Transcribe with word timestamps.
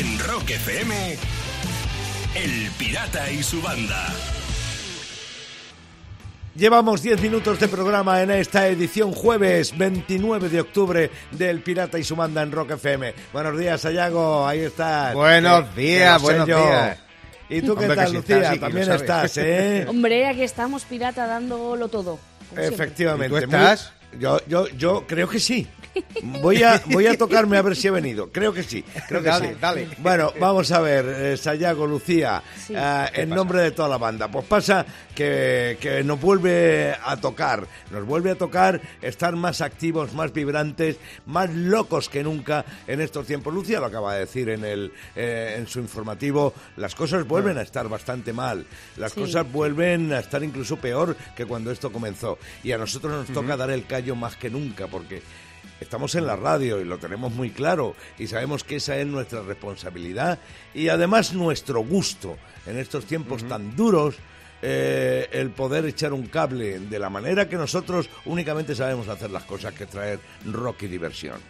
En 0.00 0.18
Rock 0.20 0.48
FM, 0.50 1.16
El 2.34 2.70
Pirata 2.78 3.30
y 3.30 3.42
su 3.42 3.60
banda. 3.60 4.06
Llevamos 6.54 7.02
10 7.02 7.20
minutos 7.20 7.60
de 7.60 7.68
programa 7.68 8.22
en 8.22 8.30
esta 8.30 8.66
edición 8.68 9.12
jueves 9.12 9.76
29 9.76 10.48
de 10.48 10.60
octubre 10.62 11.10
del 11.32 11.60
Pirata 11.62 11.98
y 11.98 12.04
su 12.04 12.16
banda 12.16 12.42
en 12.42 12.50
Rock 12.50 12.70
FM. 12.72 13.14
Buenos 13.34 13.58
días, 13.58 13.84
Ayago, 13.84 14.46
ahí 14.46 14.60
estás. 14.60 15.12
Buenos 15.14 15.76
días, 15.76 16.22
buenos 16.22 16.48
yo. 16.48 16.64
días. 16.64 16.98
¿Y 17.50 17.60
tú 17.60 17.74
qué 17.76 17.82
Hombre, 17.84 17.96
tal, 17.96 18.12
Lucía? 18.14 18.36
estás, 18.36 18.48
sí, 18.48 18.54
que 18.54 18.60
También 18.60 18.90
estás, 18.92 19.36
¿eh? 19.36 19.86
Hombre, 19.88 20.26
aquí 20.28 20.42
estamos, 20.42 20.84
pirata, 20.86 21.26
dándolo 21.26 21.88
todo. 21.88 22.18
Efectivamente. 22.56 23.36
¿Y 23.36 23.40
tú 23.40 23.44
estás? 23.44 23.92
Muy- 23.92 23.99
Yo, 24.18 24.38
yo, 24.46 24.68
yo 24.68 25.04
creo 25.06 25.28
que 25.28 25.38
sí. 25.40 25.66
Voy 26.22 26.62
a, 26.62 26.80
voy 26.86 27.08
a 27.08 27.18
tocarme 27.18 27.56
a 27.56 27.62
ver 27.62 27.74
si 27.74 27.88
he 27.88 27.90
venido. 27.90 28.30
Creo 28.30 28.52
que 28.52 28.62
sí. 28.62 28.84
Creo 29.08 29.22
que 29.22 29.28
Dale, 29.28 29.48
sí. 29.50 29.54
dale. 29.60 29.88
Bueno, 29.98 30.32
vamos 30.38 30.70
a 30.70 30.80
ver, 30.80 31.04
eh, 31.08 31.36
Sayago, 31.36 31.84
Lucía, 31.84 32.42
Sí. 32.66 32.74
eh, 32.76 33.06
en 33.14 33.30
nombre 33.30 33.60
de 33.60 33.70
toda 33.72 33.88
la 33.88 33.98
banda. 33.98 34.28
Pues 34.30 34.44
pasa 34.46 34.86
que, 35.16 35.78
que 35.80 36.04
nos 36.04 36.20
vuelve 36.20 36.94
a 37.04 37.16
tocar, 37.16 37.66
nos 37.90 38.04
vuelve 38.06 38.30
a 38.30 38.36
tocar 38.36 38.80
estar 39.02 39.34
más 39.34 39.60
activos, 39.60 40.12
más 40.14 40.32
vibrantes, 40.32 40.96
más 41.26 41.50
locos 41.52 42.08
que 42.08 42.22
nunca 42.22 42.64
en 42.86 43.00
estos 43.00 43.26
tiempos. 43.26 43.52
Lucía 43.52 43.80
lo 43.80 43.86
acaba 43.86 44.14
de 44.14 44.20
decir 44.20 44.48
en, 44.48 44.64
el, 44.64 44.92
eh, 45.16 45.56
en 45.58 45.66
su 45.66 45.80
informativo, 45.80 46.54
las 46.76 46.94
cosas 46.94 47.26
vuelven 47.26 47.58
a 47.58 47.62
estar 47.62 47.88
bastante 47.88 48.32
mal, 48.32 48.64
las 48.96 49.10
Sí. 49.12 49.20
cosas 49.22 49.50
vuelven 49.50 50.12
a 50.12 50.20
estar 50.20 50.42
incluso 50.44 50.76
peor 50.76 51.16
que 51.36 51.46
cuando 51.46 51.72
esto 51.72 51.90
comenzó. 51.90 52.38
Y 52.62 52.70
a 52.70 52.78
nosotros 52.78 53.12
nos 53.12 53.34
toca 53.36 53.56
dar 53.56 53.70
el 53.70 53.86
callo 53.86 53.99
más 54.16 54.36
que 54.36 54.50
nunca, 54.50 54.86
porque 54.86 55.22
estamos 55.80 56.14
en 56.14 56.26
la 56.26 56.36
radio 56.36 56.80
y 56.80 56.84
lo 56.84 56.98
tenemos 56.98 57.32
muy 57.32 57.50
claro 57.50 57.94
y 58.18 58.26
sabemos 58.26 58.64
que 58.64 58.76
esa 58.76 58.98
es 58.98 59.06
nuestra 59.06 59.42
responsabilidad 59.42 60.38
y 60.74 60.88
además 60.88 61.32
nuestro 61.32 61.80
gusto 61.80 62.36
en 62.66 62.78
estos 62.78 63.04
tiempos 63.06 63.46
tan 63.46 63.76
duros. 63.76 64.16
eh, 64.62 65.26
el 65.32 65.48
poder 65.50 65.86
echar 65.86 66.12
un 66.12 66.26
cable 66.26 66.78
de 66.80 66.98
la 66.98 67.08
manera 67.08 67.48
que 67.48 67.56
nosotros 67.56 68.10
únicamente 68.26 68.74
sabemos 68.74 69.08
hacer 69.08 69.30
las 69.30 69.44
cosas, 69.44 69.72
que 69.72 69.84
es 69.84 69.90
traer 69.90 70.20
rock 70.44 70.82
y 70.82 70.86
diversión. 70.86 71.40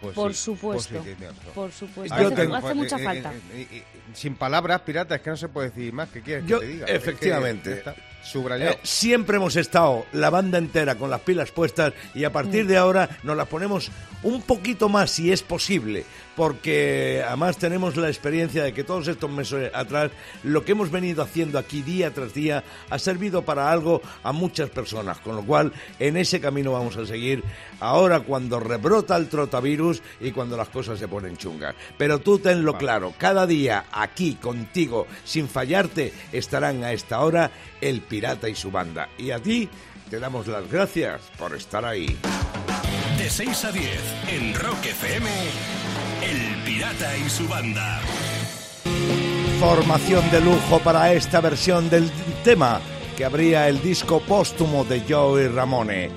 Pues 0.00 0.14
Por 0.14 0.32
sí, 0.32 0.44
supuesto. 0.44 0.94
pues 0.94 1.04
sí, 1.04 1.14
tienes 1.16 1.36
razón. 1.36 1.52
Por 1.54 1.72
supuesto. 1.72 2.14
Hace, 2.14 2.30
tengo- 2.30 2.54
hace 2.54 2.74
mucha 2.74 2.96
Eh, 3.00 3.04
falta. 3.04 3.32
eh, 3.32 3.40
eh, 3.52 3.66
eh, 3.72 3.84
sin 4.14 4.36
palabras, 4.36 4.80
pirata, 4.82 5.16
es 5.16 5.22
que 5.22 5.30
no 5.30 5.36
se 5.36 5.48
puede 5.48 5.70
decir 5.70 5.92
más. 5.92 6.08
¿Qué 6.10 6.22
quieres 6.22 6.46
Yo- 6.46 6.60
que 6.60 6.66
te 6.66 6.72
diga? 6.72 6.86
Es 6.86 6.90
que 6.92 6.96
efectivamente. 6.98 7.82
Subrayado. 8.22 8.72
Eh, 8.72 8.78
siempre 8.82 9.36
hemos 9.36 9.56
estado 9.56 10.04
la 10.12 10.30
banda 10.30 10.58
entera 10.58 10.94
con 10.96 11.08
las 11.10 11.20
pilas 11.22 11.50
puestas 11.50 11.94
y 12.14 12.24
a 12.24 12.32
partir 12.32 12.66
de 12.66 12.76
ahora 12.76 13.08
nos 13.22 13.36
las 13.36 13.48
ponemos 13.48 13.90
un 14.22 14.42
poquito 14.42 14.88
más 14.88 15.10
si 15.10 15.32
es 15.32 15.42
posible, 15.42 16.04
porque 16.38 17.20
además 17.26 17.58
tenemos 17.58 17.96
la 17.96 18.06
experiencia 18.06 18.62
de 18.62 18.72
que 18.72 18.84
todos 18.84 19.08
estos 19.08 19.28
meses 19.28 19.72
atrás 19.74 20.12
lo 20.44 20.64
que 20.64 20.70
hemos 20.70 20.88
venido 20.88 21.20
haciendo 21.20 21.58
aquí 21.58 21.82
día 21.82 22.14
tras 22.14 22.32
día 22.32 22.62
ha 22.90 22.98
servido 23.00 23.42
para 23.42 23.72
algo 23.72 24.00
a 24.22 24.30
muchas 24.30 24.70
personas, 24.70 25.18
con 25.18 25.34
lo 25.34 25.42
cual 25.42 25.72
en 25.98 26.16
ese 26.16 26.40
camino 26.40 26.70
vamos 26.70 26.96
a 26.96 27.04
seguir 27.06 27.42
ahora 27.80 28.20
cuando 28.20 28.60
rebrota 28.60 29.16
el 29.16 29.28
trotavirus 29.28 30.00
y 30.20 30.30
cuando 30.30 30.56
las 30.56 30.68
cosas 30.68 31.00
se 31.00 31.08
ponen 31.08 31.36
chungas. 31.36 31.74
Pero 31.96 32.20
tú 32.20 32.38
tenlo 32.38 32.78
claro, 32.78 33.12
cada 33.18 33.44
día 33.44 33.86
aquí 33.90 34.36
contigo, 34.36 35.08
sin 35.24 35.48
fallarte, 35.48 36.12
estarán 36.30 36.84
a 36.84 36.92
esta 36.92 37.18
hora 37.18 37.50
el 37.80 38.00
pirata 38.02 38.48
y 38.48 38.54
su 38.54 38.70
banda. 38.70 39.08
Y 39.18 39.32
a 39.32 39.40
ti 39.40 39.68
te 40.08 40.20
damos 40.20 40.46
las 40.46 40.70
gracias 40.70 41.20
por 41.36 41.56
estar 41.56 41.84
ahí. 41.84 42.16
De 43.18 43.28
6 43.28 43.64
a 43.64 43.72
10, 43.72 43.90
en 44.28 44.54
Rock 44.54 44.86
FM, 44.86 45.28
El 46.22 46.62
Pirata 46.64 47.16
y 47.16 47.28
su 47.28 47.48
banda. 47.48 48.00
Formación 49.60 50.30
de 50.30 50.40
lujo 50.40 50.78
para 50.80 51.12
esta 51.12 51.40
versión 51.40 51.90
del 51.90 52.10
tema 52.44 52.80
que 53.16 53.24
abría 53.24 53.68
el 53.68 53.82
disco 53.82 54.20
póstumo 54.20 54.84
de 54.84 55.02
Joey 55.08 55.48
Ramone. 55.48 56.10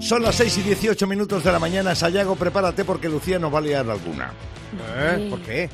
Son 0.00 0.22
las 0.22 0.34
6 0.36 0.58
y 0.58 0.62
18 0.62 1.06
minutos 1.06 1.42
de 1.44 1.52
la 1.52 1.58
mañana. 1.58 1.94
Sayago, 1.94 2.36
prepárate 2.36 2.84
porque 2.84 3.08
Lucía 3.08 3.38
nos 3.38 3.52
va 3.52 3.58
a 3.58 3.62
liar 3.62 3.88
alguna. 3.88 4.32
¿Eh? 4.96 5.28
¿Por 5.30 5.40
qué? 5.40 5.70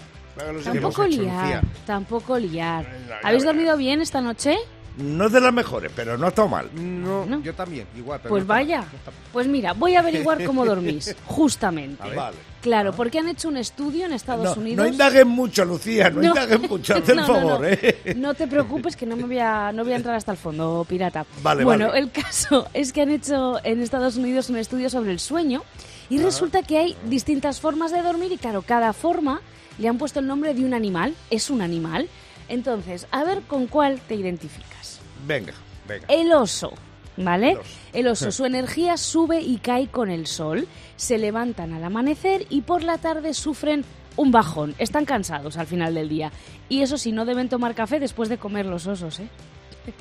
Tampoco 0.64 1.06
liar, 1.06 1.42
Lucía? 1.44 1.62
tampoco 1.86 2.38
liar. 2.38 2.86
¿Habéis 3.22 3.44
dormido 3.44 3.76
bien 3.76 4.00
esta 4.00 4.20
noche? 4.20 4.56
No 4.98 5.26
es 5.26 5.32
de 5.32 5.40
las 5.40 5.52
mejores, 5.54 5.90
pero 5.96 6.18
no 6.18 6.26
ha 6.26 6.28
estado 6.28 6.48
mal. 6.48 6.68
No, 6.74 7.24
¿No? 7.24 7.40
yo 7.42 7.54
también, 7.54 7.86
igual. 7.96 8.20
pero 8.22 8.30
Pues 8.30 8.46
no 8.46 8.54
está 8.54 8.54
mal, 8.54 8.64
vaya. 8.66 8.80
no. 9.06 9.12
Pues 9.32 9.46
mira, 9.46 9.72
voy 9.72 9.94
a 9.96 10.00
averiguar 10.00 10.44
cómo 10.46 10.64
dormís, 10.66 11.16
justamente. 11.26 12.14
Vale. 12.14 12.36
Claro, 12.60 12.92
porque 12.92 13.18
han 13.18 13.28
hecho 13.28 13.48
un 13.48 13.56
estudio 13.56 14.04
en 14.06 14.12
Estados 14.12 14.56
No, 14.56 14.62
Unidos. 14.62 14.84
no 14.84 14.92
indaguen 14.92 15.26
mucho, 15.28 15.64
Lucía, 15.64 16.10
no, 16.10 16.20
No. 16.20 16.28
indaguen 16.28 16.62
mucho, 16.68 16.94
haz 16.96 17.08
el 17.08 17.20
favor, 17.24 17.60
no. 17.60 17.66
¿eh? 17.66 18.14
No 18.16 18.34
te 18.34 18.46
preocupes 18.46 18.94
que 18.96 19.06
no 19.06 19.16
me 19.16 19.24
voy 19.24 19.38
a, 19.38 19.72
no 19.72 19.82
voy 19.82 19.94
a 19.94 19.96
entrar 19.96 20.14
hasta 20.14 20.32
el 20.32 20.38
fondo, 20.38 20.84
pirata. 20.88 21.24
Vale, 21.42 21.64
bueno, 21.64 21.88
vale. 21.88 21.98
el 22.00 22.10
caso 22.12 22.68
es 22.74 22.92
que 22.92 23.02
han 23.02 23.10
hecho 23.10 23.64
en 23.64 23.80
Estados 23.82 24.16
Unidos 24.16 24.48
un 24.50 24.58
estudio 24.58 24.90
sobre 24.90 25.10
el 25.10 25.18
sueño 25.18 25.62
y 26.10 26.18
resulta 26.18 26.62
que 26.62 26.78
hay 26.78 26.96
distintas 27.06 27.60
formas 27.60 27.90
de 27.90 28.02
dormir 28.02 28.30
y 28.30 28.36
claro, 28.38 28.62
cada 28.62 28.92
forma 28.92 29.40
le 29.78 29.88
han 29.88 29.96
puesto 29.98 30.20
el 30.20 30.26
nombre 30.26 30.52
de 30.54 30.64
un 30.64 30.74
animal, 30.74 31.14
es 31.30 31.48
un 31.50 31.62
animal. 31.62 32.08
Entonces, 32.48 33.06
a 33.10 33.24
ver 33.24 33.40
con 33.42 33.66
cuál 33.66 33.98
te 34.06 34.14
identificas. 34.14 34.81
Venga. 35.26 35.52
Venga. 35.86 36.06
El 36.08 36.32
oso, 36.32 36.72
¿vale? 37.16 37.52
El 37.52 37.58
oso. 37.58 37.68
El 37.92 38.06
oso, 38.08 38.32
su 38.32 38.44
energía 38.44 38.96
sube 38.96 39.40
y 39.40 39.58
cae 39.58 39.88
con 39.88 40.10
el 40.10 40.26
sol, 40.26 40.66
se 40.96 41.18
levantan 41.18 41.72
al 41.72 41.84
amanecer 41.84 42.46
y 42.48 42.62
por 42.62 42.82
la 42.82 42.98
tarde 42.98 43.34
sufren 43.34 43.84
un 44.16 44.30
bajón, 44.30 44.74
están 44.78 45.04
cansados 45.04 45.56
al 45.56 45.66
final 45.66 45.94
del 45.94 46.08
día. 46.08 46.32
Y 46.68 46.82
eso 46.82 46.98
sí, 46.98 47.12
no 47.12 47.24
deben 47.24 47.48
tomar 47.48 47.74
café 47.74 48.00
después 48.00 48.28
de 48.28 48.38
comer 48.38 48.66
los 48.66 48.86
osos, 48.86 49.20
¿eh? 49.20 49.28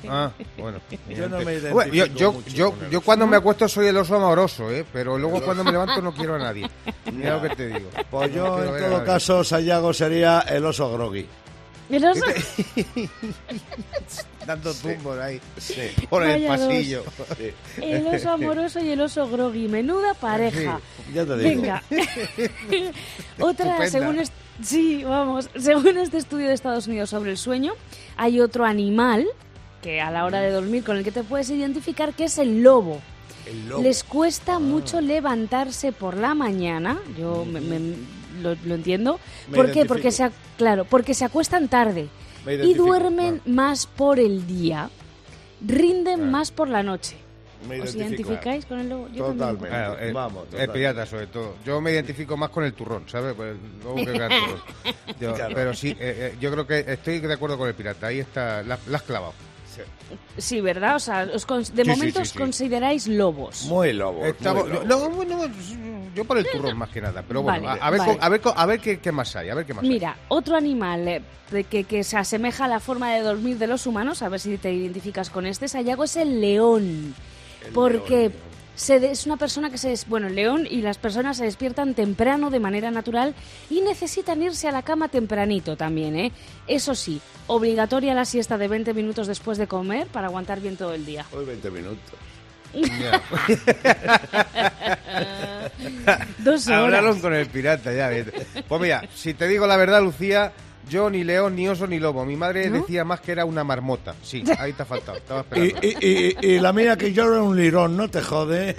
Ah, 0.08 0.30
bueno. 0.56 0.78
Yo 1.08 1.28
no 1.28 1.40
me 1.40 1.58
Bueno, 1.70 1.92
yo, 1.92 2.06
yo, 2.06 2.32
mucho 2.32 2.50
yo, 2.50 2.72
yo 2.88 3.00
cuando 3.00 3.26
me 3.26 3.36
acuesto 3.36 3.68
soy 3.68 3.88
el 3.88 3.96
oso 3.96 4.14
amoroso, 4.14 4.70
¿eh? 4.70 4.86
Pero 4.92 5.18
luego 5.18 5.42
cuando 5.42 5.64
me 5.64 5.72
levanto 5.72 6.00
no 6.00 6.14
quiero 6.14 6.36
a 6.36 6.38
nadie. 6.38 6.70
Mira 7.12 7.36
lo 7.36 7.42
que 7.42 7.56
te 7.56 7.66
digo. 7.66 7.90
Pues 8.10 8.32
yo, 8.32 8.62
en 8.62 8.78
todo 8.78 9.04
caso, 9.04 9.42
Sayago 9.42 9.92
sería 9.92 10.40
el 10.40 10.64
oso 10.64 10.92
groggy. 10.92 11.26
El 11.90 12.04
oso, 12.04 12.24
Dando 14.46 14.74
tumbos 14.74 15.18
ahí. 15.18 15.40
Sí. 15.58 15.74
Por 16.10 16.22
el 16.24 16.42
Vaya 16.42 16.56
dos. 16.56 16.66
pasillo. 16.68 17.04
el 17.80 18.06
oso 18.06 18.30
amoroso 18.30 18.80
y 18.80 18.90
el 18.90 19.00
oso 19.00 19.28
groggy, 19.28 19.68
menuda 19.68 20.14
pareja. 20.14 20.80
Ya 21.14 21.24
te 21.24 21.36
digo. 21.36 21.50
Venga. 21.62 21.82
Otra, 23.40 23.84
Estupenda. 23.84 23.86
según 23.90 24.18
est- 24.18 24.32
sí, 24.62 25.04
vamos, 25.04 25.48
según 25.58 25.98
este 25.98 26.18
estudio 26.18 26.48
de 26.48 26.54
Estados 26.54 26.86
Unidos 26.86 27.10
sobre 27.10 27.30
el 27.30 27.38
sueño, 27.38 27.72
hay 28.16 28.40
otro 28.40 28.64
animal 28.64 29.26
que 29.82 30.00
a 30.00 30.10
la 30.10 30.24
hora 30.24 30.40
de 30.40 30.50
dormir 30.50 30.84
con 30.84 30.96
el 30.96 31.04
que 31.04 31.10
te 31.12 31.24
puedes 31.24 31.50
identificar 31.50 32.14
que 32.14 32.24
es 32.24 32.38
el 32.38 32.62
lobo. 32.62 33.00
El 33.46 33.68
lobo. 33.68 33.82
Les 33.82 34.04
cuesta 34.04 34.58
mucho 34.58 35.00
levantarse 35.00 35.90
por 35.92 36.16
la 36.16 36.34
mañana, 36.34 37.00
yo 37.18 37.44
me- 37.44 37.60
me- 37.60 37.96
lo, 38.40 38.54
lo 38.64 38.74
entiendo. 38.74 39.18
Me 39.48 39.56
¿Por 39.56 39.72
qué? 39.72 39.84
Porque 39.84 40.10
se, 40.12 40.24
ac- 40.24 40.32
claro, 40.56 40.84
porque 40.84 41.14
se 41.14 41.24
acuestan 41.24 41.68
tarde 41.68 42.08
y 42.46 42.74
duermen 42.74 43.38
claro. 43.38 43.50
más 43.54 43.86
por 43.86 44.18
el 44.18 44.46
día, 44.46 44.90
rinden 45.66 46.30
más 46.30 46.50
por 46.50 46.68
la 46.68 46.82
noche. 46.82 47.16
Me 47.68 47.80
¿Os 47.80 47.94
identificáis 47.94 48.66
con 48.66 48.80
el 48.80 48.88
lobo? 48.88 49.08
Yo. 49.12 49.26
Totalmente. 49.26 49.68
Claro, 49.68 49.98
el, 49.98 50.12
Vamos, 50.12 50.44
el 50.46 50.50
total. 50.50 50.72
pirata 50.72 51.06
sobre 51.06 51.26
todo. 51.28 51.54
Yo 51.64 51.80
me 51.80 51.92
identifico 51.92 52.36
más 52.36 52.50
con 52.50 52.64
el 52.64 52.72
turrón, 52.74 53.04
¿sabes? 53.08 53.34
Pues 53.34 53.54
que 53.94 54.00
el 54.00 54.16
turrón. 54.16 54.30
Yo- 55.20 55.34
Claro. 55.34 55.54
Pero 55.54 55.72
sí, 55.74 55.90
eh, 55.90 55.96
eh, 56.00 56.36
yo 56.40 56.50
creo 56.50 56.66
que 56.66 56.80
estoy 56.88 57.20
de 57.20 57.32
acuerdo 57.32 57.56
con 57.56 57.68
el 57.68 57.74
pirata. 57.74 58.08
Ahí 58.08 58.18
está, 58.18 58.64
la, 58.64 58.76
la 58.88 58.96
has 58.96 59.02
clavado. 59.04 59.32
Sí, 60.38 60.60
¿verdad? 60.60 60.96
O 60.96 60.98
sea, 60.98 61.28
os 61.34 61.46
cons- 61.46 61.70
de 61.72 61.84
Sí, 61.84 61.90
momento 61.90 62.16
sí, 62.18 62.22
os 62.22 62.28
sí. 62.30 62.38
consideráis 62.38 63.06
lobos. 63.08 63.64
Muy 63.66 63.92
lobo. 63.92 64.24
Estamos- 64.24 64.64
muy 64.68 64.72
lobo. 64.72 64.84
no, 64.86 65.10
bueno, 65.10 65.40
yo 66.14 66.24
por 66.24 66.38
el 66.38 66.46
turrón 66.50 66.76
más 66.78 66.90
que 66.90 67.00
nada. 67.00 67.22
Pero 67.26 67.42
bueno, 67.42 67.66
Vale, 67.66 67.80
a, 67.80 67.86
a 67.86 67.90
ver, 67.90 68.00
vale. 68.00 68.18
a 68.20 68.28
ver, 68.28 68.40
a 68.54 68.66
ver 68.66 68.80
qué, 68.80 68.98
qué 69.00 69.12
más 69.12 69.34
hay. 69.36 69.48
A 69.50 69.54
ver 69.54 69.64
qué 69.66 69.74
más 69.74 69.82
hay. 69.82 69.88
Mira, 69.88 70.16
otro 70.28 70.56
animal 70.56 71.08
eh, 71.08 71.22
que, 71.70 71.84
que 71.84 72.04
se 72.04 72.16
asemeja 72.16 72.64
a 72.64 72.68
la 72.68 72.80
forma 72.80 73.12
de 73.14 73.20
dormir 73.22 73.58
de 73.58 73.66
los 73.66 73.86
humanos, 73.86 74.22
a 74.22 74.28
ver 74.28 74.40
si 74.40 74.58
te 74.58 74.72
identificas 74.72 75.30
con 75.30 75.46
este, 75.46 75.68
Sayago, 75.68 76.04
es 76.04 76.16
el 76.16 76.40
león. 76.40 77.14
porque 77.74 78.30
se 78.74 79.00
de- 79.00 79.10
es 79.10 79.26
una 79.26 79.36
persona 79.36 79.70
que 79.70 79.78
se... 79.78 79.88
des- 79.90 80.06
Bueno, 80.08 80.26
el 80.28 80.34
león 80.34 80.66
y 80.68 80.82
las 80.82 80.98
personas 80.98 81.36
se 81.36 81.44
despiertan 81.44 81.94
temprano 81.94 82.50
de 82.50 82.60
manera 82.60 82.90
natural 82.90 83.34
y 83.70 83.80
necesitan 83.82 84.42
irse 84.42 84.68
a 84.68 84.72
la 84.72 84.82
cama 84.82 85.08
tempranito 85.08 85.76
también, 85.76 86.16
¿eh? 86.16 86.32
Eso 86.66 86.94
sí, 86.94 87.20
obligatoria 87.46 88.14
la 88.14 88.24
siesta 88.24 88.56
de 88.58 88.68
20 88.68 88.94
minutos 88.94 89.26
después 89.26 89.58
de 89.58 89.66
comer 89.66 90.06
para 90.08 90.28
aguantar 90.28 90.60
bien 90.60 90.76
todo 90.76 90.94
el 90.94 91.04
día. 91.06 91.24
Hoy 91.32 91.44
20 91.44 91.70
minutos. 91.70 92.00
Dos 96.38 96.66
horas. 96.68 96.78
Hablaron 96.84 97.20
con 97.20 97.34
el 97.34 97.46
pirata, 97.46 97.92
ya. 97.92 98.10
Pues 98.68 98.80
mira, 98.80 99.02
si 99.14 99.34
te 99.34 99.46
digo 99.48 99.66
la 99.66 99.76
verdad, 99.76 100.02
Lucía, 100.02 100.52
yo 100.88 101.08
ni 101.10 101.24
león, 101.24 101.56
ni 101.56 101.68
oso, 101.68 101.86
ni 101.86 101.98
lobo. 101.98 102.24
Mi 102.24 102.36
madre 102.36 102.68
¿No? 102.70 102.80
decía 102.80 103.04
más 103.04 103.20
que 103.20 103.32
era 103.32 103.44
una 103.44 103.64
marmota. 103.64 104.14
Sí, 104.22 104.42
ahí 104.58 104.72
te 104.72 104.82
ha 104.82 104.86
faltado. 104.86 105.18
Estaba 105.18 105.44
Y, 105.56 105.66
esperando. 105.68 105.80
y, 106.00 106.36
y, 106.42 106.54
y 106.54 106.58
la 106.60 106.72
mía 106.72 106.96
que 106.96 107.12
yo 107.12 107.24
era 107.24 107.42
un 107.42 107.56
lirón, 107.56 107.96
no 107.96 108.08
te 108.08 108.20
jode. 108.22 108.74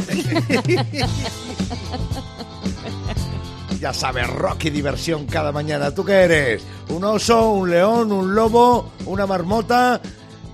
Ya 3.79 3.93
sabes, 3.93 4.27
rock 4.27 4.65
y 4.65 4.69
diversión 4.69 5.25
cada 5.25 5.51
mañana. 5.51 5.93
¿Tú 5.93 6.05
qué 6.05 6.13
eres? 6.13 6.63
¿Un 6.89 7.03
oso, 7.03 7.49
un 7.51 7.69
león, 7.69 8.11
un 8.13 8.33
lobo, 8.33 8.91
una 9.05 9.25
marmota? 9.27 9.99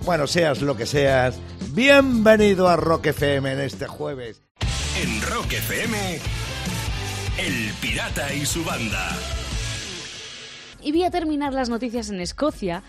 Bueno, 0.04 0.26
seas 0.26 0.62
lo 0.62 0.76
que 0.76 0.86
seas. 0.88 1.36
Bienvenido 1.72 2.68
a 2.68 2.76
Rock 2.76 3.08
FM 3.08 3.52
en 3.52 3.60
este 3.60 3.86
jueves. 3.86 4.42
En 5.00 5.22
Rock 5.22 5.54
FM, 5.54 6.20
El 7.38 7.72
Pirata 7.80 8.34
y 8.34 8.46
su 8.48 8.64
banda. 8.64 9.16
Y 10.82 10.92
voy 10.92 11.04
a 11.04 11.12
terminar 11.12 11.54
las 11.54 11.70
noticias 11.70 12.10
en 12.10 12.22
Escocia, 12.22 12.84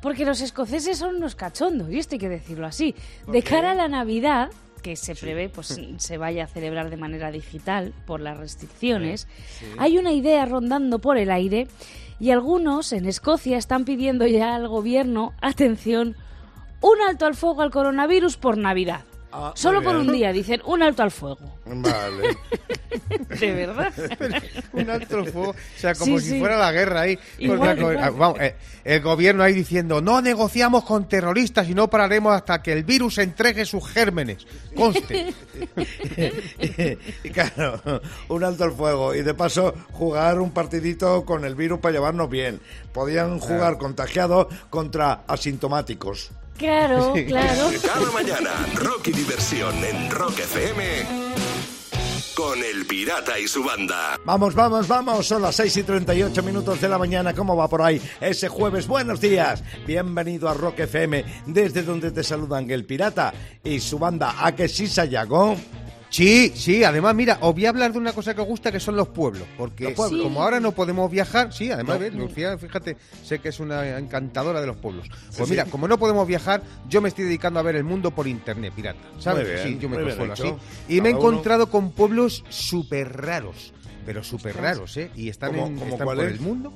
porque 0.00 0.24
los 0.24 0.40
escoceses 0.40 0.98
son 0.98 1.16
unos 1.16 1.34
cachondos, 1.34 1.90
y 1.90 1.98
esto 1.98 2.14
hay 2.14 2.18
que 2.18 2.28
decirlo 2.28 2.66
así. 2.66 2.94
De 3.26 3.42
cara 3.42 3.72
a 3.72 3.74
la 3.74 3.88
Navidad, 3.88 4.50
que 4.82 4.96
se 4.96 5.14
prevé 5.14 5.48
pues 5.48 5.80
se 5.96 6.18
vaya 6.18 6.44
a 6.44 6.46
celebrar 6.46 6.90
de 6.90 6.96
manera 6.96 7.30
digital 7.30 7.94
por 8.06 8.20
las 8.20 8.36
restricciones, 8.36 9.26
hay 9.78 9.98
una 9.98 10.12
idea 10.12 10.44
rondando 10.44 10.98
por 10.98 11.16
el 11.16 11.30
aire 11.30 11.68
y 12.20 12.30
algunos 12.30 12.92
en 12.92 13.06
Escocia 13.06 13.56
están 13.56 13.84
pidiendo 13.84 14.26
ya 14.26 14.54
al 14.54 14.68
gobierno, 14.68 15.32
atención, 15.40 16.16
un 16.80 17.00
alto 17.08 17.26
al 17.26 17.34
fuego 17.34 17.62
al 17.62 17.70
coronavirus 17.70 18.36
por 18.36 18.58
Navidad. 18.58 19.00
Ah, 19.36 19.52
Solo 19.56 19.82
por 19.82 19.96
un 19.96 20.12
día, 20.12 20.32
dicen 20.32 20.62
un 20.64 20.80
alto 20.80 21.02
al 21.02 21.10
fuego. 21.10 21.40
Vale. 21.66 22.36
De 23.40 23.52
verdad. 23.52 23.92
un 24.72 24.88
alto 24.88 25.18
el 25.18 25.32
fuego, 25.32 25.50
o 25.50 25.54
sea, 25.76 25.92
como 25.96 26.20
Sí, 26.20 26.24
si 26.26 26.30
sí. 26.34 26.38
fuera 26.38 26.56
la 26.56 26.70
guerra 26.70 27.00
ahí. 27.00 27.18
Igual, 27.38 27.58
Contra- 27.58 27.74
igual. 27.80 27.98
ah, 28.00 28.10
vamos, 28.10 28.40
eh, 28.40 28.54
el 28.84 29.00
gobierno 29.00 29.42
ahí 29.42 29.52
diciendo, 29.52 30.00
no 30.00 30.20
negociamos 30.22 30.84
con 30.84 31.08
terroristas 31.08 31.68
y 31.68 31.74
no 31.74 31.90
pararemos 31.90 32.32
hasta 32.32 32.62
que 32.62 32.72
el 32.74 32.84
virus 32.84 33.18
entregue 33.18 33.64
sus 33.64 33.88
gérmenes. 33.88 34.46
Conste. 34.76 35.34
y 37.24 37.30
claro, 37.30 37.80
un 38.28 38.44
alto 38.44 38.62
al 38.64 38.72
fuego. 38.72 39.14
Y 39.16 39.22
de 39.22 39.34
paso, 39.34 39.74
jugar 39.90 40.38
un 40.40 40.52
partidito 40.52 41.24
con 41.24 41.44
el 41.44 41.56
virus 41.56 41.80
para 41.80 41.92
llevarnos 41.94 42.30
bien. 42.30 42.60
Podían 42.92 43.40
jugar 43.40 43.78
contagiados 43.78 44.46
contra 44.70 45.22
asintomáticos. 45.26 46.30
Claro, 46.56 47.14
claro. 47.26 47.70
Cada 47.82 48.10
mañana, 48.12 48.50
rock 48.74 49.08
y 49.08 49.12
diversión 49.12 49.74
en 49.84 50.10
Rock 50.10 50.38
FM 50.38 51.34
con 52.34 52.58
El 52.62 52.86
Pirata 52.86 53.38
y 53.38 53.46
su 53.46 53.62
banda. 53.64 54.18
Vamos, 54.24 54.54
vamos, 54.54 54.88
vamos. 54.88 55.26
Son 55.26 55.42
las 55.42 55.56
6 55.56 55.76
y 55.78 55.82
38 55.82 56.42
minutos 56.42 56.80
de 56.80 56.88
la 56.88 56.98
mañana. 56.98 57.32
¿Cómo 57.32 57.56
va 57.56 57.68
por 57.68 57.82
ahí 57.82 58.00
ese 58.20 58.48
jueves? 58.48 58.86
Buenos 58.86 59.20
días. 59.20 59.62
Bienvenido 59.86 60.48
a 60.48 60.54
Rock 60.54 60.80
FM, 60.80 61.24
desde 61.46 61.82
donde 61.82 62.10
te 62.10 62.22
saludan 62.22 62.70
el 62.70 62.84
pirata 62.84 63.32
y 63.62 63.80
su 63.80 63.98
banda. 63.98 64.34
¿A 64.38 64.54
que 64.54 64.68
sí, 64.68 64.86
Sayago? 64.86 65.56
Sí, 66.14 66.52
sí, 66.54 66.84
además, 66.84 67.12
mira, 67.12 67.38
os 67.40 67.52
voy 67.54 67.66
a 67.66 67.70
hablar 67.70 67.92
de 67.92 67.98
una 67.98 68.12
cosa 68.12 68.34
que 68.36 68.40
os 68.40 68.46
gusta, 68.46 68.70
que 68.70 68.78
son 68.78 68.94
los 68.94 69.08
pueblos. 69.08 69.42
Porque 69.58 69.82
Los 69.84 69.94
pueblos. 69.94 70.22
como 70.22 70.42
ahora 70.44 70.60
no 70.60 70.70
podemos 70.70 71.10
viajar, 71.10 71.52
sí, 71.52 71.72
además, 71.72 71.98
ves, 71.98 72.14
Lucía, 72.14 72.56
fíjate, 72.56 72.96
sé 73.24 73.40
que 73.40 73.48
es 73.48 73.58
una 73.58 73.98
encantadora 73.98 74.60
de 74.60 74.68
los 74.68 74.76
pueblos. 74.76 75.08
Pues 75.36 75.50
mira, 75.50 75.64
como 75.64 75.88
no 75.88 75.98
podemos 75.98 76.24
viajar, 76.28 76.62
yo 76.88 77.00
me 77.00 77.08
estoy 77.08 77.24
dedicando 77.24 77.58
a 77.58 77.64
ver 77.64 77.74
el 77.74 77.82
mundo 77.82 78.12
por 78.12 78.28
internet, 78.28 78.72
pirata. 78.76 79.00
¿Sabes? 79.18 79.44
Bien, 79.44 79.58
sí, 79.74 79.78
yo 79.80 79.88
me 79.88 80.00
consuelo 80.00 80.32
así. 80.34 80.54
Y 80.88 81.00
me 81.00 81.08
he 81.08 81.14
uno. 81.14 81.20
encontrado 81.30 81.68
con 81.68 81.90
pueblos 81.90 82.44
súper 82.48 83.16
raros, 83.20 83.72
pero 84.06 84.22
súper 84.22 84.56
raros, 84.56 84.96
¿eh? 84.96 85.10
Y 85.16 85.30
están, 85.30 85.50
¿Cómo- 85.50 85.66
en, 85.66 85.78
cómo 85.78 85.90
están 85.94 86.04
por 86.06 86.20
es? 86.20 86.32
el 86.32 86.38
mundo. 86.38 86.72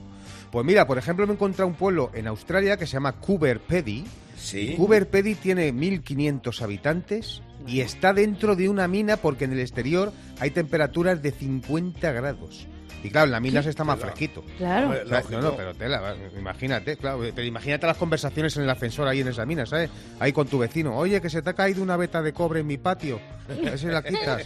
Pues 0.50 0.66
mira, 0.66 0.84
por 0.88 0.98
ejemplo, 0.98 1.24
me 1.28 1.34
he 1.34 1.36
encontrado 1.36 1.68
un 1.68 1.76
pueblo 1.76 2.10
en 2.12 2.26
Australia 2.26 2.76
que 2.76 2.88
se 2.88 2.94
llama 2.94 3.12
Coober 3.12 3.60
Pedy. 3.60 4.04
Sí. 4.36 4.74
Coober 4.76 5.08
Pedy 5.08 5.36
tiene 5.36 5.72
1.500 5.72 6.60
habitantes 6.62 7.42
y 7.68 7.80
está 7.80 8.14
dentro 8.14 8.56
de 8.56 8.68
una 8.68 8.88
mina 8.88 9.18
porque 9.18 9.44
en 9.44 9.52
el 9.52 9.60
exterior 9.60 10.12
hay 10.40 10.50
temperaturas 10.50 11.22
de 11.22 11.30
50 11.30 12.12
grados. 12.12 12.66
Y 13.02 13.10
claro, 13.10 13.26
en 13.26 13.32
la 13.32 13.40
mina 13.40 13.62
se 13.62 13.70
está 13.70 13.84
más 13.84 13.98
fresquito. 14.00 14.44
Claro. 14.58 14.90
O 14.90 15.08
sea, 15.08 15.22
no, 15.30 15.40
no, 15.40 15.56
pero 15.56 15.72
tela, 15.74 16.14
imagínate, 16.36 16.96
claro, 16.96 17.20
pero 17.34 17.46
imagínate 17.46 17.86
las 17.86 17.96
conversaciones 17.96 18.56
en 18.56 18.64
el 18.64 18.70
ascensor 18.70 19.06
ahí 19.06 19.20
en 19.20 19.28
esa 19.28 19.46
mina, 19.46 19.64
¿sabes? 19.66 19.88
Ahí 20.18 20.32
con 20.32 20.48
tu 20.48 20.58
vecino, 20.58 20.96
oye, 20.96 21.20
que 21.20 21.30
se 21.30 21.40
te 21.40 21.50
ha 21.50 21.54
caído 21.54 21.82
una 21.82 21.96
beta 21.96 22.20
de 22.22 22.32
cobre 22.32 22.60
en 22.60 22.66
mi 22.66 22.76
patio, 22.78 23.20
a 23.48 23.54
ver 23.54 23.78
si 23.78 23.86
la 23.86 24.02
quitas. 24.02 24.44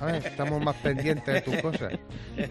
A 0.00 0.06
ver, 0.06 0.26
estamos 0.26 0.62
más 0.62 0.76
pendientes 0.76 1.34
de 1.34 1.40
tus 1.40 1.56
cosas. 1.56 1.92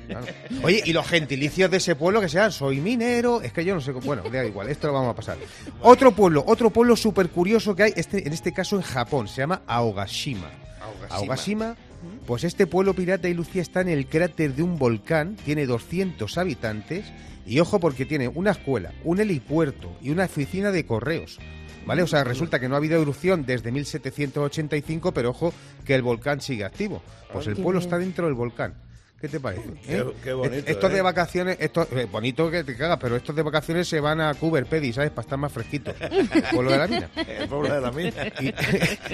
Claro. 0.08 0.26
Oye, 0.64 0.82
y 0.86 0.92
los 0.94 1.08
gentilicios 1.08 1.72
de 1.72 1.78
ese 1.78 1.96
pueblo 1.96 2.20
que 2.20 2.28
sean, 2.30 2.52
soy 2.52 2.82
minero, 2.82 3.42
es 3.42 3.54
que 3.54 3.64
yo 3.64 3.74
no 3.76 3.82
sé, 3.82 3.94
cómo- 3.94 4.06
bueno, 4.06 4.24
da 4.30 4.44
igual, 4.46 4.70
esto 4.70 4.88
lo 4.88 4.94
vamos 4.94 5.12
a 5.12 5.16
pasar. 5.16 5.38
Otro 5.82 6.12
pueblo, 6.12 6.44
otro 6.46 6.70
pueblo 6.72 6.96
súper 6.96 7.30
curioso 7.30 7.76
que 7.76 7.84
hay, 7.84 7.94
este, 7.96 8.28
en 8.28 8.34
este 8.34 8.52
caso 8.52 8.76
en 8.76 8.82
Japón, 8.82 9.28
se 9.28 9.38
llama 9.42 9.62
Aogashima. 9.66 10.50
Aogashima. 10.82 11.16
Aogashima, 11.18 11.76
pues 12.26 12.44
este 12.44 12.68
pueblo 12.68 12.94
pirata 12.94 13.28
y 13.30 13.34
Lucía 13.34 13.62
está 13.62 13.82
en 13.82 13.90
el 13.90 14.08
cráter 14.08 14.56
de 14.56 14.64
un 14.64 14.78
volcán, 14.78 15.36
tiene 15.36 15.66
200 15.66 16.38
habitantes 16.38 17.06
y 17.46 17.60
ojo 17.60 17.80
porque 17.80 18.06
tiene 18.06 18.28
una 18.28 18.52
escuela, 18.52 18.94
un 19.04 19.20
helipuerto 19.20 19.96
y 20.02 20.10
una 20.10 20.26
oficina 20.26 20.72
de 20.72 20.86
correos. 20.86 21.40
¿Vale? 21.86 22.02
O 22.02 22.08
sea, 22.08 22.24
resulta 22.24 22.60
que 22.60 22.68
no 22.68 22.74
ha 22.74 22.80
habido 22.80 23.00
erupción 23.00 23.46
desde 23.46 23.72
1785, 23.72 25.14
pero 25.14 25.30
ojo 25.30 25.54
que 25.86 25.94
el 25.94 26.02
volcán 26.02 26.42
sigue 26.42 26.64
activo. 26.64 27.04
Pues 27.32 27.46
el 27.46 27.56
pueblo 27.56 27.80
está 27.80 28.00
dentro 28.00 28.26
del 28.26 28.34
volcán. 28.34 28.74
¿Qué 29.20 29.30
te 29.30 29.40
parece? 29.40 29.64
Qué- 29.86 29.98
eh? 29.98 30.06
qué 30.24 30.34
bonito, 30.34 30.70
Estos 30.70 30.92
¿eh? 30.92 30.96
de 30.96 31.02
vacaciones, 31.02 31.58
estos, 31.60 31.88
eh, 31.94 32.06
bonito 32.12 32.52
que 32.52 32.64
te 32.64 32.76
cagas, 32.76 33.00
pero 33.02 33.16
estos 33.16 33.36
de 33.36 33.42
vacaciones 33.42 33.88
se 33.88 34.00
van 34.00 34.20
a 34.22 34.34
Cooper 34.36 34.66
Pedy, 34.66 34.94
¿sabes? 34.94 35.10
Para 35.12 35.22
estar 35.24 35.40
más 35.40 35.52
fresquitos. 35.52 35.96
Pueblo 36.52 36.72
de 36.72 36.78
la 36.78 36.88
mina. 36.88 37.10
El 37.40 37.48
pueblo 37.48 37.74
de 37.74 37.82
la 37.82 37.92
mina. 37.92 38.12
Y, 38.40 38.54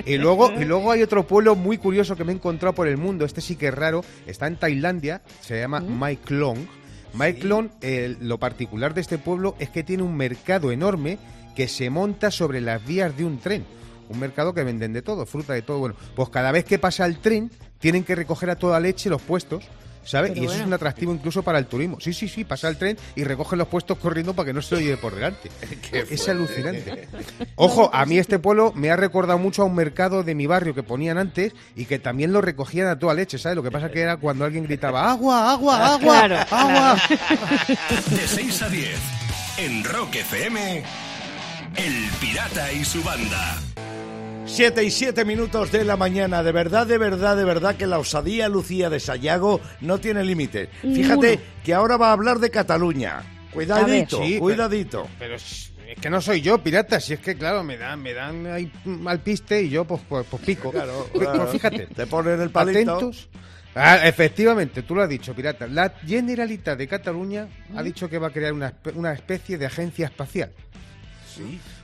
y 0.14 0.18
luego, 0.18 0.52
y 0.60 0.66
luego 0.66 0.92
hay 0.92 1.04
otro 1.04 1.26
pueblo 1.26 1.56
muy 1.56 1.78
curioso 1.78 2.16
que 2.16 2.24
me 2.24 2.32
he 2.32 2.36
encontrado 2.36 2.74
por 2.74 2.88
el 2.88 2.98
mundo. 2.98 3.26
Este 3.26 3.42
sí 3.42 3.56
que 3.56 3.68
es 3.68 3.74
raro. 3.76 4.04
Está 4.26 4.48
en 4.48 4.58
Tailandia. 4.58 5.22
Se 5.42 5.60
llama 5.60 5.80
Mai 5.80 6.18
Klong. 6.18 6.60
Mai 7.14 7.36
Klong, 7.36 7.70
eh, 7.82 8.16
lo 8.22 8.40
particular 8.40 8.94
de 8.94 9.02
este 9.02 9.18
pueblo 9.18 9.56
es 9.60 9.70
que 9.70 9.84
tiene 9.84 10.02
un 10.04 10.16
mercado 10.18 10.72
enorme 10.72 11.20
que 11.56 11.68
se 11.68 11.90
monta 11.90 12.32
sobre 12.32 12.60
las 12.62 12.84
vías 12.86 13.16
de 13.16 13.24
un 13.26 13.38
tren. 13.40 13.66
Un 14.10 14.20
mercado 14.20 14.54
que 14.54 14.64
venden 14.64 14.94
de 14.94 15.02
todo, 15.02 15.26
fruta 15.26 15.54
de 15.54 15.62
todo. 15.62 15.80
Bueno, 15.80 15.96
pues 16.16 16.30
cada 16.30 16.52
vez 16.52 16.66
que 16.66 16.80
pasa 16.80 17.06
el 17.06 17.20
tren, 17.20 17.52
tienen 17.80 18.04
que 18.04 18.16
recoger 18.16 18.50
a 18.50 18.56
toda 18.56 18.80
leche 18.80 19.10
los 19.10 19.22
puestos. 19.22 19.64
¿Sabes? 20.04 20.32
Pero 20.32 20.44
y 20.44 20.46
eso 20.46 20.56
es 20.56 20.66
un 20.66 20.74
atractivo 20.74 21.14
incluso 21.14 21.44
para 21.44 21.60
el 21.60 21.68
turismo. 21.68 22.00
Sí, 22.00 22.14
sí, 22.14 22.28
sí, 22.28 22.44
pasa 22.44 22.68
el 22.68 22.78
tren 22.78 22.98
y 23.16 23.24
recogen 23.24 23.60
los 23.60 23.68
puestos 23.68 23.98
corriendo 23.98 24.34
para 24.34 24.48
que 24.48 24.54
no 24.54 24.62
se 24.62 24.76
lo 24.76 24.82
lleve 24.82 24.98
por 24.98 25.16
delante. 25.16 25.52
es 25.92 26.28
alucinante. 26.30 27.08
Ojo, 27.56 27.90
a 27.94 28.06
mí 28.06 28.18
este 28.18 28.40
pueblo 28.40 28.74
me 28.76 28.90
ha 28.92 28.96
recordado 28.96 29.38
mucho 29.38 29.62
a 29.62 29.66
un 29.66 29.76
mercado 29.76 30.24
de 30.24 30.36
mi 30.36 30.48
barrio 30.48 30.74
que 30.74 30.84
ponían 30.84 31.18
antes 31.18 31.54
y 31.76 31.86
que 31.86 32.00
también 32.00 32.34
lo 32.34 32.42
recogían 32.42 32.88
a 32.88 32.98
toda 32.98 33.14
leche, 33.14 33.38
¿sabes? 33.38 33.56
Lo 33.56 33.64
que 33.64 33.72
pasa 33.72 33.90
que 33.90 34.02
era 34.02 34.18
cuando 34.18 34.46
alguien 34.46 34.64
gritaba 34.64 35.12
agua, 35.12 35.52
agua, 35.52 35.94
agua, 35.94 36.00
Claro, 36.00 36.38
agua. 36.50 36.98
De 38.10 38.28
6 38.28 38.62
a 38.62 38.70
10 38.70 39.00
en 39.58 39.84
Rock 39.84 40.16
FM, 40.16 40.84
El 41.76 42.10
Pirata 42.20 42.72
y 42.72 42.84
su 42.84 43.04
banda. 43.04 43.58
Siete 44.46 44.84
y 44.84 44.92
siete 44.92 45.24
minutos 45.24 45.72
de 45.72 45.86
la 45.86 45.96
mañana. 45.98 46.44
De 46.44 46.52
verdad, 46.52 46.86
de 46.86 46.98
verdad, 46.98 47.38
de 47.38 47.46
verdad 47.46 47.76
que 47.76 47.88
la 47.88 48.00
osadía 48.00 48.50
Lucía 48.50 48.90
de 48.90 49.00
Sayago 49.00 49.62
no 49.80 50.00
tiene 50.00 50.24
límites. 50.24 50.70
Fíjate 50.82 51.40
que 51.64 51.74
ahora 51.74 51.98
va 51.98 52.10
a 52.10 52.14
hablar 52.14 52.40
de 52.40 52.50
Cataluña. 52.50 53.24
Cuidadito, 53.54 54.24
Sí, 54.24 54.40
cuidadito. 54.40 55.08
Pero 55.20 55.36
es 55.36 55.72
es 55.88 56.00
que 56.00 56.10
no 56.10 56.22
soy 56.22 56.40
yo, 56.40 56.58
pirata, 56.64 57.02
si 57.02 57.12
es 57.12 57.20
que, 57.20 57.36
claro, 57.36 57.66
me 57.66 57.78
dan, 57.78 58.02
me 58.02 58.14
dan 58.14 58.48
ahí 58.48 58.72
mal 58.86 59.20
piste 59.20 59.62
y 59.62 59.68
yo, 59.70 59.84
pues, 59.84 60.00
pues, 60.08 60.26
pues 60.30 60.42
pico. 60.42 60.72
Claro, 60.72 61.10
Pues, 61.12 61.28
claro. 61.28 61.48
fíjate. 61.48 61.88
Te 61.88 62.08
ponen 62.08 62.40
el 62.40 62.50
palito. 62.50 62.96
Atentos. 62.96 63.28
Ah, 63.76 64.00
efectivamente, 64.08 64.84
tú 64.84 64.96
lo 64.96 65.04
has 65.04 65.10
dicho, 65.10 65.34
pirata. 65.36 65.68
La 65.68 65.90
Generalitat 66.06 66.78
de 66.78 66.88
Cataluña 66.88 67.50
ha 67.76 67.84
dicho 67.84 68.10
que 68.10 68.18
va 68.20 68.28
a 68.28 68.32
crear 68.32 68.54
una, 68.54 68.74
una 68.96 69.12
especie 69.12 69.58
de 69.58 69.66
agencia 69.66 70.06
espacial. 70.06 70.52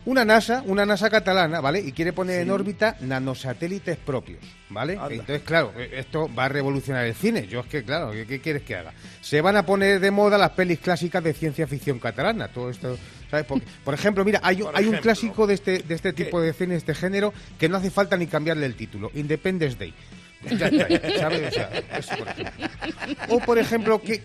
Una 0.06 0.24
NASA, 0.26 0.64
una 0.66 0.86
NASA 0.86 1.10
catalana, 1.10 1.60
¿vale? 1.62 1.80
Y 1.82 1.92
quiere 1.92 2.14
poner 2.14 2.42
en 2.42 2.50
órbita 2.52 2.96
nanosatélites 3.02 3.98
propios, 3.98 4.40
¿vale? 4.70 4.94
Anda. 4.94 5.08
Entonces, 5.12 5.42
claro, 5.42 5.74
eh, 5.78 5.92
esto 5.98 6.30
va 6.34 6.46
a 6.46 6.50
revolucionar 6.50 7.06
el 7.06 7.14
cine. 7.16 7.46
Yo 7.48 7.60
es 7.62 7.66
que, 7.68 7.84
claro, 7.84 8.12
¿qué, 8.12 8.26
qué 8.26 8.40
quieres 8.40 8.64
que 8.64 8.76
haga? 8.76 8.94
Se 9.22 9.42
van 9.42 9.56
a 9.58 9.66
poner 9.66 10.00
de 10.00 10.12
moda 10.12 10.38
las 10.38 10.52
pelis 10.52 10.80
clásicas 10.80 11.24
de 11.24 11.34
ciencia 11.34 11.68
ficción 11.68 12.00
catalana. 12.00 12.48
Todo 12.48 12.70
esto, 12.70 12.98
¿sabes? 13.30 13.46
Porque, 13.46 13.66
por 13.84 13.94
ejemplo, 13.94 14.24
mira, 14.24 14.40
hay, 14.44 14.62
un- 14.62 14.68
Por 14.68 14.78
hay 14.78 14.84
un 14.86 14.94
ejemplo. 14.96 15.02
clásico 15.12 15.46
de 15.48 15.54
este, 15.56 15.80
de 15.80 15.96
este 15.96 16.14
tipo 16.14 16.40
de 16.42 16.54
cine, 16.54 16.72
de 16.74 16.78
este 16.78 16.96
género, 16.96 17.34
que 17.60 17.68
no 17.70 17.78
hace 17.78 17.92
falta 17.92 18.16
ni 18.18 18.28
cambiarle 18.28 18.66
el 18.66 18.76
título. 18.76 19.12
Independence 19.14 19.78
Day. 19.78 19.94
Ya 20.50 20.68
está, 20.68 21.20
¿sabes? 21.20 21.48
O 21.48 21.52
sea, 21.52 21.70
eso, 21.98 22.16
por 22.18 22.28
ejemplo. 22.30 22.68
O, 23.30 23.40
por 23.40 23.58
ejemplo, 23.60 24.02
¿qué, 24.02 24.22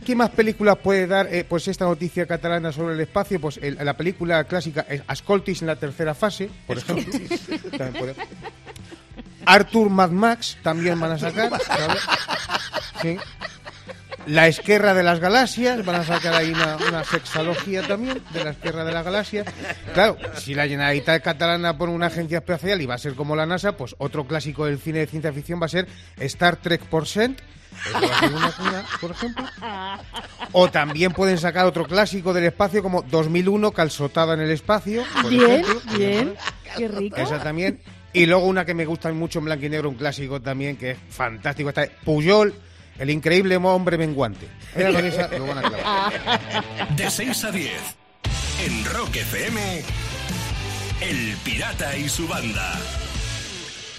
qué, 0.00 0.14
más 0.14 0.30
películas 0.30 0.76
puede 0.82 1.06
dar 1.06 1.26
eh, 1.32 1.44
pues 1.48 1.66
esta 1.68 1.84
noticia 1.84 2.24
catalana 2.26 2.72
sobre 2.72 2.94
el 2.94 3.00
espacio? 3.00 3.40
Pues 3.40 3.58
el- 3.62 3.76
la 3.84 3.96
película 3.96 4.44
clásica 4.44 4.86
es 4.88 5.02
Ascoltis 5.06 5.60
en 5.62 5.66
la 5.68 5.76
tercera 5.76 6.14
fase, 6.14 6.48
por 6.66 6.78
ejemplo. 6.78 7.12
Puede- 7.98 8.14
Arthur 9.44 9.90
Mad 9.90 10.10
Max 10.10 10.56
también 10.62 10.98
van 10.98 11.12
a 11.12 11.18
sacar. 11.18 11.50
¿sabes? 11.62 12.02
Sí. 13.02 13.16
La 14.26 14.48
Esquerra 14.48 14.94
de 14.94 15.02
las 15.02 15.20
Galaxias, 15.20 15.84
van 15.84 15.96
a 15.96 16.04
sacar 16.04 16.34
ahí 16.34 16.50
una, 16.50 16.76
una 16.76 17.04
sexología 17.04 17.82
también 17.86 18.20
de 18.32 18.44
la 18.44 18.50
Esquerra 18.50 18.84
de 18.84 18.92
las 18.92 19.04
Galaxias. 19.04 19.46
Claro, 19.94 20.16
si 20.36 20.54
la 20.54 20.66
Generalitat 20.66 21.22
catalana 21.22 21.78
pone 21.78 21.92
una 21.92 22.06
agencia 22.06 22.38
espacial 22.38 22.80
y 22.82 22.86
va 22.86 22.94
a 22.94 22.98
ser 22.98 23.14
como 23.14 23.36
la 23.36 23.46
NASA, 23.46 23.76
pues 23.76 23.94
otro 23.98 24.26
clásico 24.26 24.66
del 24.66 24.78
cine 24.78 25.00
de 25.00 25.06
ciencia 25.06 25.32
ficción 25.32 25.60
va 25.60 25.66
a 25.66 25.70
ser 25.70 25.86
Star 26.18 26.56
Trek 26.56 26.82
por 26.82 27.06
Cent, 27.06 27.40
por 29.00 29.10
ejemplo. 29.10 29.44
O 30.52 30.70
también 30.70 31.12
pueden 31.12 31.38
sacar 31.38 31.66
otro 31.66 31.86
clásico 31.86 32.32
del 32.32 32.44
espacio 32.44 32.82
como 32.82 33.02
2001, 33.02 33.72
Calzotada 33.72 34.34
en 34.34 34.40
el 34.40 34.50
espacio. 34.50 35.04
bien, 35.28 35.64
bien. 35.96 36.34
Qué 36.76 36.88
rico. 36.88 37.16
Esa 37.16 37.42
también. 37.42 37.80
Y 38.12 38.26
luego 38.26 38.46
una 38.46 38.64
que 38.64 38.74
me 38.74 38.86
gusta 38.86 39.12
mucho 39.12 39.40
en 39.40 39.44
blanco 39.46 39.66
y 39.66 39.68
negro, 39.68 39.90
un 39.90 39.96
clásico 39.96 40.40
también, 40.40 40.76
que 40.76 40.92
es 40.92 40.98
fantástico. 41.10 41.68
Está 41.68 41.86
Puyol, 42.04 42.54
el 42.98 43.10
increíble 43.10 43.56
hombre 43.56 43.98
menguante. 43.98 44.46
lo 44.76 45.46
van 45.46 45.58
a 45.58 46.10
De 46.96 47.10
6 47.10 47.44
a 47.44 47.50
10, 47.50 47.72
en 48.66 48.84
Rock 48.84 49.16
FM, 49.16 49.82
El 51.00 51.36
Pirata 51.44 51.96
y 51.96 52.08
su 52.08 52.26
banda. 52.26 52.78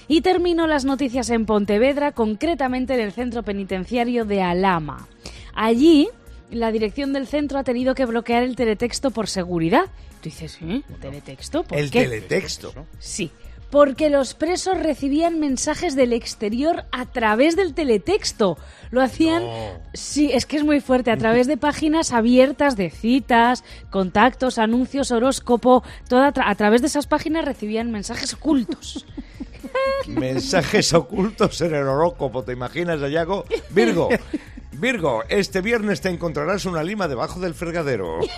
Y 0.08 0.22
termino 0.22 0.68
las 0.68 0.86
noticias 0.86 1.30
en 1.30 1.46
Pontevedra, 1.46 2.14
concretamente 2.14 2.94
en 2.94 3.02
el 3.02 3.12
centro 3.12 3.44
penitenciario 3.44 4.24
de 4.24 4.42
Alama. 4.42 5.08
Allí, 5.54 6.08
la 6.50 6.72
dirección 6.72 7.12
del 7.12 7.28
centro 7.28 7.60
ha 7.60 7.64
tenido 7.64 7.94
que 7.94 8.06
bloquear 8.06 8.44
el 8.44 8.56
teletexto 8.56 9.12
por 9.12 9.28
seguridad. 9.28 9.86
Tú 10.22 10.30
dices, 10.30 10.58
¿eh? 10.62 10.82
¿Teletexto? 11.02 11.64
¿Por 11.64 11.78
¿El 11.78 11.92
teletexto? 11.92 12.74
Sí. 13.00 13.32
Porque 13.70 14.10
los 14.10 14.34
presos 14.34 14.80
recibían 14.80 15.40
mensajes 15.40 15.96
del 15.96 16.14
exterior 16.14 16.86
a 16.92 17.06
través 17.06 17.56
del 17.56 17.74
teletexto. 17.74 18.58
Lo 18.92 19.02
hacían, 19.02 19.44
sí, 19.94 20.32
es 20.34 20.46
que 20.46 20.58
es 20.58 20.64
muy 20.64 20.80
fuerte, 20.80 21.12
a 21.12 21.18
través 21.18 21.48
de 21.48 21.58
páginas 21.58 22.14
abiertas 22.14 22.78
de 22.78 22.90
citas, 22.90 23.64
contactos, 23.90 24.58
anuncios, 24.58 25.12
horóscopo, 25.12 25.84
toda 26.08 26.34
a 26.36 26.56
través 26.56 26.82
de 26.82 26.88
esas 26.88 27.08
páginas 27.08 27.44
recibían 27.44 27.92
mensajes 27.92 28.34
ocultos. 28.34 29.06
Mensajes 30.08 30.94
ocultos 30.94 31.60
en 31.62 31.76
el 31.76 31.88
horóscopo, 31.88 32.44
¿te 32.44 32.54
imaginas, 32.54 33.02
Ayago? 33.02 33.46
Virgo, 33.70 34.10
Virgo, 34.80 35.24
este 35.30 35.62
viernes 35.62 36.02
te 36.02 36.10
encontrarás 36.10 36.66
una 36.66 36.84
lima 36.84 37.08
debajo 37.08 37.40
del 37.40 37.54
fregadero. 37.54 38.20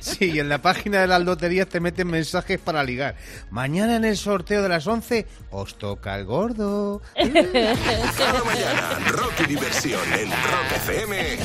Sí, 0.00 0.38
en 0.38 0.48
la 0.48 0.62
página 0.62 1.00
de 1.00 1.06
las 1.06 1.22
loterías 1.22 1.68
te 1.68 1.80
meten 1.80 2.08
mensajes 2.08 2.58
para 2.58 2.84
ligar. 2.84 3.16
Mañana 3.50 3.96
en 3.96 4.04
el 4.04 4.16
sorteo 4.16 4.62
de 4.62 4.68
las 4.68 4.86
11 4.86 5.26
os 5.50 5.76
toca 5.76 6.16
el 6.16 6.24
gordo. 6.24 7.02
Cada 7.16 8.44
mañana, 8.44 8.98
rock 9.10 9.32
y 9.44 9.46
diversión 9.46 10.00
en 10.12 10.30
Rock 10.30 10.76
FM 10.76 11.38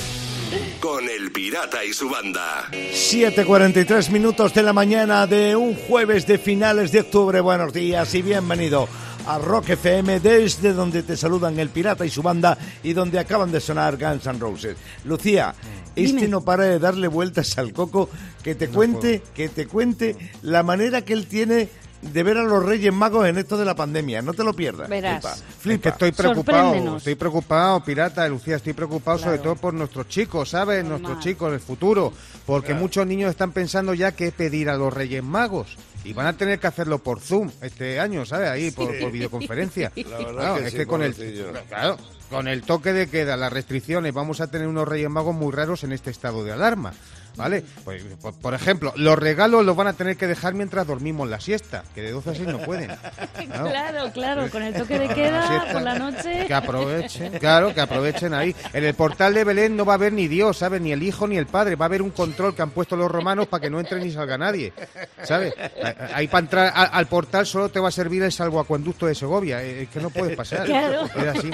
con 0.79 1.09
el 1.09 1.31
pirata 1.31 1.83
y 1.83 1.93
su 1.93 2.09
banda. 2.09 2.67
7.43 2.71 4.09
minutos 4.11 4.53
de 4.53 4.63
la 4.63 4.73
mañana 4.73 5.27
de 5.27 5.55
un 5.55 5.75
jueves 5.75 6.25
de 6.27 6.37
finales 6.37 6.91
de 6.91 7.01
octubre. 7.01 7.41
Buenos 7.41 7.73
días 7.73 8.13
y 8.15 8.21
bienvenido 8.21 8.87
a 9.27 9.39
Rock 9.39 9.71
FM 9.71 10.21
desde 10.21 10.71
donde 10.71 11.03
te 11.03 11.17
saludan 11.17 11.59
el 11.59 11.69
pirata 11.69 12.05
y 12.05 12.09
su 12.09 12.23
banda 12.23 12.57
y 12.81 12.93
donde 12.93 13.19
acaban 13.19 13.51
de 13.51 13.59
sonar 13.59 13.97
Guns 13.97 14.25
N' 14.25 14.39
Roses. 14.39 14.77
Lucía, 15.03 15.53
este 15.95 16.29
no 16.29 16.41
para 16.41 16.63
de 16.63 16.79
darle 16.79 17.09
vueltas 17.09 17.57
al 17.57 17.73
coco 17.73 18.09
que 18.41 18.55
te 18.55 18.69
cuente, 18.69 19.21
que 19.35 19.49
te 19.49 19.67
cuente 19.67 20.15
la 20.43 20.63
manera 20.63 21.03
que 21.03 21.11
él 21.11 21.27
tiene 21.27 21.67
de 22.01 22.23
ver 22.23 22.37
a 22.37 22.43
los 22.43 22.63
Reyes 22.63 22.93
Magos 22.93 23.27
en 23.27 23.37
esto 23.37 23.57
de 23.57 23.65
la 23.65 23.75
pandemia. 23.75 24.21
No 24.21 24.33
te 24.33 24.45
lo 24.45 24.53
pierdas. 24.53 24.87
Verás. 24.87 25.43
Flipa. 25.59 25.89
estoy 25.89 26.11
preocupado, 26.13 26.97
estoy 26.97 27.15
preocupado, 27.15 27.83
pirata, 27.83 28.27
Lucía, 28.29 28.55
estoy 28.55 28.73
preocupado 28.73 29.17
sobre 29.17 29.39
todo 29.39 29.55
por 29.55 29.73
nuestros 29.73 30.07
chicos, 30.07 30.49
¿sabes? 30.49 30.85
Nuestros 30.85 31.19
chicos, 31.19 31.51
el 31.51 31.59
futuro. 31.59 32.13
Porque 32.45 32.73
muchos 32.73 33.05
niños 33.05 33.31
están 33.31 33.51
pensando 33.51 33.93
ya 33.93 34.13
qué 34.13 34.31
pedir 34.31 34.69
a 34.69 34.77
los 34.77 34.93
Reyes 34.93 35.23
Magos. 35.23 35.75
Y 36.07 36.13
van 36.13 36.27
a 36.27 36.33
tener 36.33 36.57
que 36.57 36.67
hacerlo 36.67 36.99
por 36.99 37.19
Zoom 37.19 37.51
este 37.61 37.99
año, 37.99 38.25
¿sabes? 38.25 38.49
Ahí, 38.49 38.71
por, 38.71 39.11
videoconferencia. 39.11 39.89
claro, 39.89 40.57
es 40.57 40.73
que 40.73 40.85
con 40.85 41.03
el, 41.03 41.13
claro, 41.67 41.97
con 42.29 42.47
el 42.47 42.61
toque 42.61 42.93
de 42.93 43.09
queda, 43.09 43.35
las 43.35 43.51
restricciones, 43.51 44.13
vamos 44.13 44.39
a 44.39 44.47
tener 44.47 44.69
unos 44.69 44.87
Reyes 44.87 45.09
Magos 45.09 45.35
muy 45.35 45.51
raros 45.51 45.83
en 45.83 45.91
este 45.91 46.09
estado 46.09 46.45
de 46.45 46.53
alarma. 46.53 46.93
¿Vale? 47.37 47.63
Pues, 47.83 48.03
por, 48.41 48.55
ejemplo, 48.55 48.91
los 48.95 49.17
regalos 49.17 49.63
los 49.63 49.75
van 49.75 49.87
a 49.87 49.93
tener 49.93 50.17
que 50.17 50.25
dejar 50.25 50.55
mientras 50.55 50.87
dormimos 50.87 51.29
la 51.29 51.39
siesta, 51.39 51.83
que 51.93 52.01
de 52.01 52.11
12 52.11 52.29
a 52.31 52.35
6 52.35 52.47
no 52.47 52.59
pueden. 52.59 52.91
Claro, 53.47 54.11
claro, 54.11 54.49
con 54.49 54.63
el 54.63 54.73
toque 54.73 54.97
de 54.99 55.07
queda 55.13 55.71
por 55.71 55.81
la 55.81 55.97
noche. 55.97 56.45
Que 56.47 56.53
aprovechen, 56.53 57.37
claro, 57.39 57.73
que 57.73 57.81
aprovechen 57.81 58.33
ahí. 58.33 58.55
En 58.73 58.83
el 58.83 58.93
portal 58.93 59.33
de 59.33 59.43
Belén 59.43 59.75
no 59.75 59.85
va 59.85 59.93
a 59.93 59.95
haber 59.95 60.13
ni 60.13 60.27
Dios, 60.27 60.57
¿sabes? 60.57 60.81
Ni 60.81 60.91
el 60.91 61.03
hijo 61.03 61.27
ni 61.27 61.37
el 61.37 61.45
padre. 61.45 61.75
Va 61.75 61.85
a 61.85 61.87
haber 61.87 62.01
un 62.01 62.09
control 62.09 62.55
que 62.55 62.61
han 62.61 62.71
puesto 62.71 62.95
los 62.95 63.09
romanos 63.09 63.47
para 63.47 63.61
que 63.61 63.69
no 63.69 63.79
entre 63.79 63.99
ni 63.99 64.11
salga 64.11 64.37
nadie, 64.37 64.73
¿sabes? 65.23 65.53
Ahí 66.13 66.27
para 66.27 66.39
entrar 66.39 66.73
al, 66.75 67.07
portal 67.07 67.45
solo 67.45 67.69
te 67.69 67.79
va 67.79 67.89
a 67.89 67.91
servir 67.91 68.23
el 68.23 68.31
salvoacuenducto 68.31 69.05
de 69.05 69.15
Segovia. 69.15 69.63
Eh, 69.63 69.83
es 69.83 69.89
que 69.89 69.99
no 69.99 70.09
puedes 70.09 70.35
pasar. 70.35 70.65
Claro. 70.65 71.05
Es 71.05 71.37
así. 71.37 71.51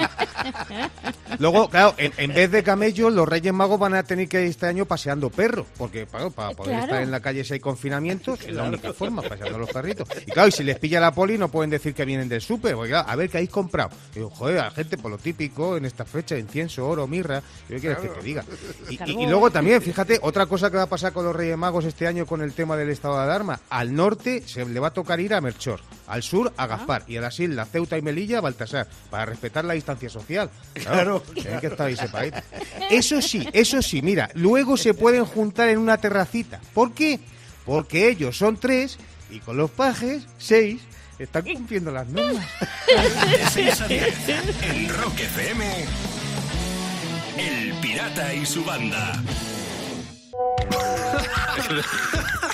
Luego, 1.38 1.68
claro, 1.68 1.94
en, 1.98 2.12
en 2.16 2.34
vez 2.34 2.50
de 2.50 2.62
camellos, 2.62 3.12
los 3.12 3.28
Reyes 3.28 3.52
Magos 3.52 3.78
van 3.78 3.94
a 3.94 4.02
tener 4.02 4.28
que 4.28 4.42
ir 4.42 4.48
este 4.48 4.66
año 4.66 4.86
paseando 4.86 5.30
perros 5.30 5.66
porque 5.76 6.06
para, 6.06 6.30
poder 6.30 6.80
estar 6.80 7.02
en 7.02 7.10
la 7.10 7.20
calle 7.20 7.44
si 7.44 7.54
hay 7.54 7.60
confinamientos 7.60 8.40
es 8.42 8.54
la 8.54 8.64
única 8.64 8.92
forma, 8.92 9.22
paseando 9.22 9.58
los 9.58 9.70
carritos. 9.70 10.08
Y 10.26 10.30
claro, 10.30 10.48
y 10.48 10.52
si 10.52 10.64
les 10.64 10.78
pilla 10.78 11.00
la 11.00 11.12
poli 11.12 11.38
no 11.38 11.48
pueden 11.48 11.70
decir 11.70 11.94
que 11.94 12.04
vienen 12.04 12.28
del 12.28 12.40
súper, 12.40 12.74
porque 12.74 12.94
a 12.94 13.16
ver 13.16 13.28
qué 13.28 13.38
habéis 13.38 13.50
comprado. 13.50 13.90
Y 14.12 14.16
digo, 14.16 14.30
joder, 14.30 14.58
a 14.58 14.64
la 14.64 14.70
gente 14.70 14.96
por 14.98 15.10
lo 15.10 15.18
típico 15.18 15.76
en 15.76 15.84
esta 15.84 16.04
fecha, 16.04 16.38
incienso, 16.38 16.86
oro, 16.86 17.06
mirra, 17.06 17.42
¿qué 17.68 17.78
quieres 17.78 17.98
que 17.98 18.08
te 18.08 18.22
diga? 18.22 18.44
Y, 18.88 19.26
luego 19.26 19.50
también, 19.50 19.80
fíjate, 19.80 20.18
otra 20.22 20.46
cosa 20.46 20.70
que 20.70 20.76
va 20.76 20.84
a 20.84 20.88
pasar 20.88 21.12
con 21.12 21.24
los 21.24 21.34
Reyes 21.34 21.56
Magos 21.56 21.84
este 21.84 22.06
año 22.06 22.26
con 22.26 22.42
el 22.42 22.52
tema 22.52 22.76
del 22.76 22.90
estado 22.90 23.16
de 23.16 23.24
alarma, 23.24 23.60
al 23.70 23.94
norte 23.94 24.42
se 24.46 24.64
le 24.64 24.80
va 24.80 24.88
a 24.88 24.92
tocar 24.92 25.20
ir 25.20 25.34
a 25.34 25.40
Merchor, 25.40 25.80
al 26.06 26.22
sur 26.22 26.52
a 26.56 26.66
Gaspar 26.66 27.04
y 27.08 27.16
a 27.16 27.20
las 27.20 27.38
islas 27.40 27.68
Ceuta 27.70 27.98
y 27.98 28.02
Melilla 28.02 28.38
a 28.38 28.40
Baltasar, 28.40 28.86
para 29.10 29.26
respetar 29.26 29.64
la 29.64 29.74
distancia 29.74 30.08
social. 30.08 30.50
Claro, 30.74 31.22
que 31.60 31.66
estar 31.66 31.90
ahí. 32.14 32.30
Eso 32.90 33.20
sí, 33.22 33.48
eso 33.52 33.80
sí, 33.82 34.02
mira, 34.02 34.30
luego 34.34 34.76
se 34.76 34.94
pueden 34.94 35.24
juntar 35.24 35.53
en 35.58 35.78
una 35.78 35.98
terracita. 35.98 36.60
¿Por 36.72 36.92
qué? 36.92 37.20
Porque 37.64 38.08
ellos 38.08 38.36
son 38.36 38.56
tres 38.56 38.98
y 39.30 39.40
con 39.40 39.56
los 39.56 39.70
pajes, 39.70 40.26
seis, 40.38 40.82
están 41.18 41.44
cumpliendo 41.44 41.90
las 41.90 42.06
normas. 42.08 42.46
en 43.88 44.88
Rock 44.88 45.20
FM, 45.20 45.84
El 47.38 47.72
Pirata 47.80 48.34
y 48.34 48.44
su 48.44 48.64
banda. 48.64 49.22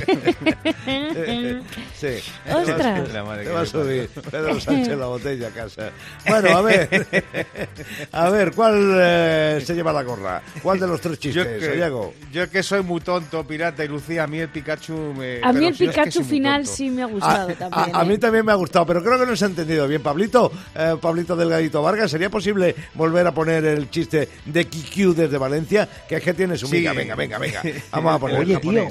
Sí. 1.98 2.08
Ostras. 2.54 3.10
Te 3.10 3.50
va 3.52 3.62
a 3.62 3.66
subir 3.66 4.10
Pedro 4.10 4.60
Sánchez 4.60 4.98
la 4.98 5.08
botella 5.08 5.48
a 5.48 5.52
casa. 5.52 5.90
Bueno, 6.28 6.58
a 6.58 6.62
ver. 6.62 7.08
A 8.12 8.30
ver, 8.30 8.52
¿cuál 8.54 8.94
eh, 9.00 9.62
se 9.66 9.74
lleva 9.76 9.92
la 9.94 10.04
gorra? 10.04 10.42
¿Cuál 10.62 10.80
de 10.80 10.88
los 10.88 11.02
tres 11.02 11.20
chistes, 11.20 11.62
yo 11.62 11.74
que? 11.74 12.12
Yo 12.32 12.50
que 12.50 12.64
soy 12.64 12.84
muy 12.84 13.02
tonto, 13.02 13.46
pirata 13.46 13.84
y 13.84 13.88
Lucía, 13.88 14.24
a 14.24 14.28
mí 14.28 14.40
el 14.40 14.50
Pikachu 14.50 15.14
me... 15.16 15.40
A 15.44 15.52
mí 15.54 15.66
el 15.66 15.74
pero 15.74 15.76
si 15.76 15.84
no 15.86 15.90
es 15.92 15.96
que 15.96 16.04
Pikachu 16.04 16.24
final 16.24 16.66
sí 16.66 16.90
me 16.90 17.02
ha 17.02 17.06
A, 17.06 17.08
gustado 17.10 17.50
a- 17.50 17.54
también. 17.54 17.96
a 17.96 18.04
mí 18.04 18.14
¿eh? 18.14 18.18
también 18.18 18.46
me 18.46 18.52
ha 18.52 18.56
gustado, 18.56 18.86
pero 18.86 19.04
creo 19.04 19.20
que 19.20 19.26
no 19.26 19.36
se 19.36 19.46
ha 19.46 19.48
entendido 19.48 19.88
bien. 19.88 20.02
Pablito, 20.02 20.52
eh, 20.76 20.96
Pablito 21.02 21.36
Delgadito 21.36 21.82
Vargas, 21.82 22.12
¿sería 22.12 22.30
posible 22.30 22.76
volver 22.94 23.26
a 23.28 23.34
poner 23.34 23.66
el 23.66 23.90
chiste 23.90 24.30
de 24.46 24.66
QQ 24.66 25.16
desde 25.16 25.38
Valencia? 25.38 25.88
Que 26.08 26.16
es 26.18 26.24
que 26.24 26.34
tiene 26.34 26.58
su 26.58 26.68
Sí. 26.68 26.78
miga. 26.78 26.94
Venga, 26.94 27.16
venga, 27.16 27.38
venga. 27.38 27.62
Vamos 27.92 28.07
a 28.16 28.20
poner 28.20 28.40
Oye, 28.40 28.54
el 28.56 28.62
tío. 28.62 28.88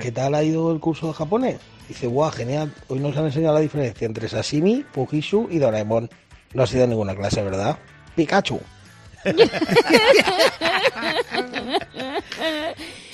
¿qué 0.00 0.12
tal 0.12 0.34
ha 0.34 0.42
ido 0.42 0.72
el 0.72 0.80
curso 0.80 1.08
de 1.08 1.14
japonés? 1.14 1.56
Dice, 1.88 2.06
guau, 2.06 2.30
genial. 2.30 2.72
Hoy 2.88 3.00
nos 3.00 3.16
han 3.16 3.26
enseñado 3.26 3.54
la 3.54 3.60
diferencia 3.60 4.06
entre 4.06 4.28
sashimi, 4.28 4.84
Fujishu 4.92 5.48
y 5.50 5.58
Doraemon. 5.58 6.08
No 6.54 6.62
ha 6.62 6.66
sido 6.66 6.86
ninguna 6.86 7.14
clase, 7.14 7.42
¿verdad? 7.42 7.78
Pikachu. 8.14 8.60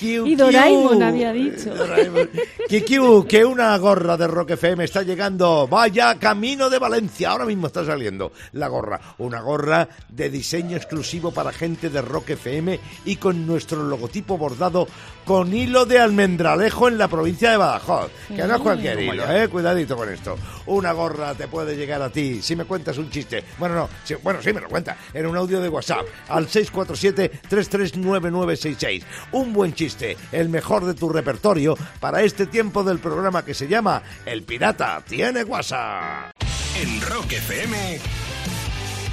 Y 0.00 0.34
Doraemon 0.36 1.02
había 1.02 1.32
dicho. 1.32 1.74
Doraemon. 1.74 2.30
Kikiu, 2.68 3.24
que 3.26 3.46
una 3.46 3.74
gorra 3.78 4.18
de 4.18 4.26
Rock 4.26 4.50
FM 4.50 4.84
está 4.84 5.02
llegando. 5.02 5.66
Vaya 5.66 6.18
camino 6.18 6.68
de 6.68 6.78
Valencia. 6.78 7.30
Ahora 7.30 7.46
mismo 7.46 7.68
está 7.68 7.82
saliendo 7.82 8.30
la 8.52 8.68
gorra. 8.68 9.00
Una 9.16 9.40
gorra 9.40 9.88
de 10.06 10.28
diseño 10.28 10.76
exclusivo 10.76 11.32
para 11.32 11.50
gente 11.50 11.88
de 11.88 12.02
Rock 12.02 12.28
FM 12.30 12.78
y 13.06 13.16
con 13.16 13.46
nuestro 13.46 13.82
logotipo 13.82 14.36
bordado 14.36 14.86
con 15.24 15.54
hilo 15.54 15.86
de 15.86 15.98
almendralejo 15.98 16.88
en 16.88 16.98
la 16.98 17.08
provincia 17.08 17.52
de 17.52 17.56
Badajoz. 17.56 18.10
Que 18.28 18.44
no 18.44 18.56
es 18.56 18.60
cualquier 18.60 19.00
hilo, 19.00 19.24
eh. 19.32 19.48
Cuidadito 19.48 19.96
con 19.96 20.12
esto. 20.12 20.36
Una 20.68 20.92
gorra 20.92 21.34
te 21.34 21.48
puede 21.48 21.76
llegar 21.76 22.00
a 22.02 22.10
ti 22.10 22.40
si 22.42 22.54
me 22.54 22.64
cuentas 22.64 22.98
un 22.98 23.10
chiste. 23.10 23.42
Bueno, 23.58 23.74
no. 23.74 23.88
si- 24.04 24.14
bueno, 24.16 24.40
sí 24.42 24.52
me 24.52 24.60
lo 24.60 24.68
cuenta. 24.68 24.96
En 25.12 25.26
un 25.26 25.36
audio 25.36 25.60
de 25.60 25.68
WhatsApp 25.68 26.06
al 26.28 26.46
647-339966. 26.48 29.02
Un 29.32 29.52
buen 29.52 29.74
chiste, 29.74 30.16
el 30.32 30.48
mejor 30.48 30.84
de 30.84 30.94
tu 30.94 31.08
repertorio 31.08 31.76
para 32.00 32.22
este 32.22 32.46
tiempo 32.46 32.82
del 32.84 32.98
programa 32.98 33.44
que 33.44 33.54
se 33.54 33.68
llama 33.68 34.02
El 34.26 34.42
Pirata 34.42 35.02
tiene 35.06 35.44
WhatsApp. 35.44 36.32
En 36.80 37.00
Rock 37.00 37.32
FM, 37.32 37.98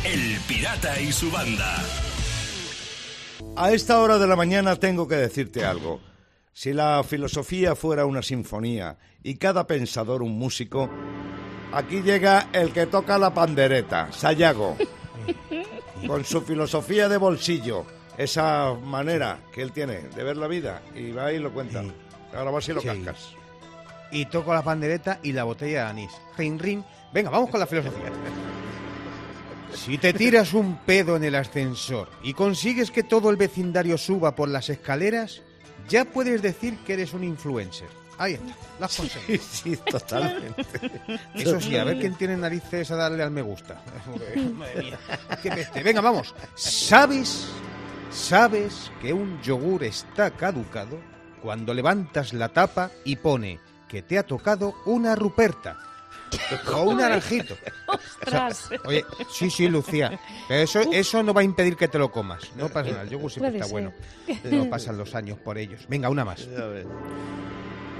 El 0.03 0.39
Pirata 0.47 0.99
y 1.01 1.11
su 1.11 1.31
banda. 1.31 1.83
A 3.57 3.71
esta 3.71 3.99
hora 3.99 4.17
de 4.17 4.27
la 4.27 4.35
mañana 4.35 4.75
tengo 4.75 5.07
que 5.07 5.15
decirte 5.15 5.63
algo. 5.65 6.01
Si 6.53 6.73
la 6.73 7.03
filosofía 7.03 7.75
fuera 7.75 8.05
una 8.05 8.21
sinfonía 8.21 8.97
y 9.23 9.35
cada 9.35 9.65
pensador 9.67 10.21
un 10.21 10.37
músico, 10.37 10.89
aquí 11.75 12.01
llega 12.01 12.47
el 12.51 12.71
que 12.71 12.87
toca 12.87 13.17
la 13.17 13.33
pandereta, 13.33 14.11
Sayago, 14.11 14.75
con 16.07 16.23
su 16.25 16.41
filosofía 16.41 17.07
de 17.09 17.17
bolsillo, 17.17 17.85
esa 18.17 18.73
manera 18.73 19.39
que 19.53 19.61
él 19.61 19.71
tiene 19.71 20.01
de 20.15 20.23
ver 20.23 20.37
la 20.37 20.47
vida, 20.47 20.81
y 20.95 21.11
va 21.11 21.31
y 21.31 21.39
lo 21.39 21.53
cuenta. 21.53 21.81
Sí. 21.83 21.91
Ahora 22.35 22.51
vas 22.51 22.67
y 22.69 22.73
lo 22.73 22.81
Sí. 22.81 22.87
cascas. 22.87 23.29
Y 24.11 24.25
toco 24.27 24.53
la 24.53 24.63
pandereta 24.63 25.19
y 25.23 25.33
la 25.33 25.43
botella 25.43 25.83
de 25.85 25.89
anís. 25.89 26.11
Rin, 26.37 26.57
rin. 26.59 26.85
Venga, 27.13 27.29
vamos 27.29 27.49
con 27.49 27.59
la 27.59 27.65
filosofía. 27.67 28.11
Si 29.73 29.97
te 29.97 30.13
tiras 30.13 30.53
un 30.53 30.77
pedo 30.85 31.17
en 31.17 31.23
el 31.25 31.35
ascensor 31.35 32.09
y 32.23 32.33
consigues 32.33 32.91
que 32.91 33.03
todo 33.03 33.29
el 33.29 33.35
vecindario 33.35 33.97
suba 33.97 34.35
por 34.35 34.47
las 34.47 34.69
escaleras, 34.69 35.41
ya 35.89 36.05
puedes 36.05 36.41
decir 36.41 36.77
que 36.85 36.93
eres 36.93 37.13
un 37.13 37.23
influencer. 37.25 37.89
Ahí 38.17 38.33
está, 38.33 38.55
las 38.79 38.95
conseguido. 38.95 39.43
Sí, 39.51 39.77
totalmente. 39.77 40.63
Eso 41.35 41.59
sí, 41.59 41.77
a 41.77 41.83
ver 41.83 41.99
quién 41.99 42.15
tiene 42.15 42.37
narices 42.37 42.91
a 42.91 42.95
darle 42.95 43.23
al 43.23 43.31
me 43.31 43.41
gusta. 43.41 43.81
Madre 44.53 44.83
mía, 44.83 44.99
qué 45.41 45.51
peste. 45.51 45.83
Venga, 45.83 46.01
vamos. 46.01 46.33
¿Sabes? 46.55 47.47
¿Sabes 48.11 48.91
que 49.01 49.11
un 49.11 49.41
yogur 49.41 49.83
está 49.83 50.31
caducado 50.31 50.99
cuando 51.41 51.73
levantas 51.73 52.33
la 52.33 52.49
tapa 52.49 52.91
y 53.03 53.17
pone 53.17 53.59
que 53.89 54.01
te 54.01 54.17
ha 54.17 54.23
tocado 54.23 54.75
una 54.85 55.15
ruperta? 55.15 55.77
O 56.73 56.83
un 56.83 56.97
naranjito. 56.97 57.55
Ostras. 57.87 58.69
Oye, 58.85 59.05
sí, 59.31 59.49
sí, 59.49 59.67
Lucía. 59.67 60.19
Pero 60.47 60.61
eso, 60.61 60.79
eso 60.91 61.23
no 61.23 61.33
va 61.33 61.41
a 61.41 61.43
impedir 61.43 61.75
que 61.75 61.87
te 61.87 61.97
lo 61.97 62.11
comas. 62.11 62.43
No 62.55 62.69
pasa 62.69 62.91
nada, 62.91 63.03
el 63.03 63.09
yogur 63.09 63.31
siempre 63.31 63.57
está 63.57 63.71
bueno. 63.71 63.93
No 64.43 64.69
pasan 64.69 64.97
los 64.97 65.15
años 65.15 65.37
por 65.39 65.57
ellos. 65.57 65.85
Venga, 65.87 66.09
una 66.09 66.25
más. 66.25 66.47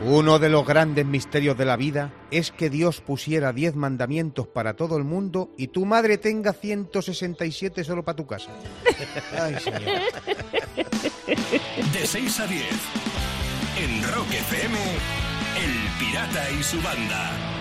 Uno 0.02 0.40
de 0.40 0.50
los 0.50 0.66
grandes 0.66 1.06
misterios 1.06 1.58
de 1.58 1.66
la 1.66 1.78
vida 1.78 2.14
es 2.30 2.52
que 2.52 2.70
Dios 2.70 3.02
pusiera 3.02 3.54
10 3.54 3.76
mandamientos 3.76 4.48
para 4.48 4.76
todo 4.76 4.98
el 4.98 5.06
mundo 5.06 5.52
y 5.58 5.68
tu 5.68 5.86
madre 5.86 6.18
tenga 6.18 6.54
167 6.54 7.84
solo 7.84 8.04
para 8.04 8.16
tu 8.16 8.28
casa. 8.28 8.52
Ay, 9.40 9.56
señor. 9.60 9.82
De 11.94 12.06
6 12.06 12.40
a 12.40 12.48
10. 12.48 12.64
En 13.78 14.14
Rock 14.14 14.32
FM, 14.32 14.78
El 15.64 16.00
Pirata 16.00 16.52
y 16.52 16.64
su 16.64 16.82
banda. 16.82 17.55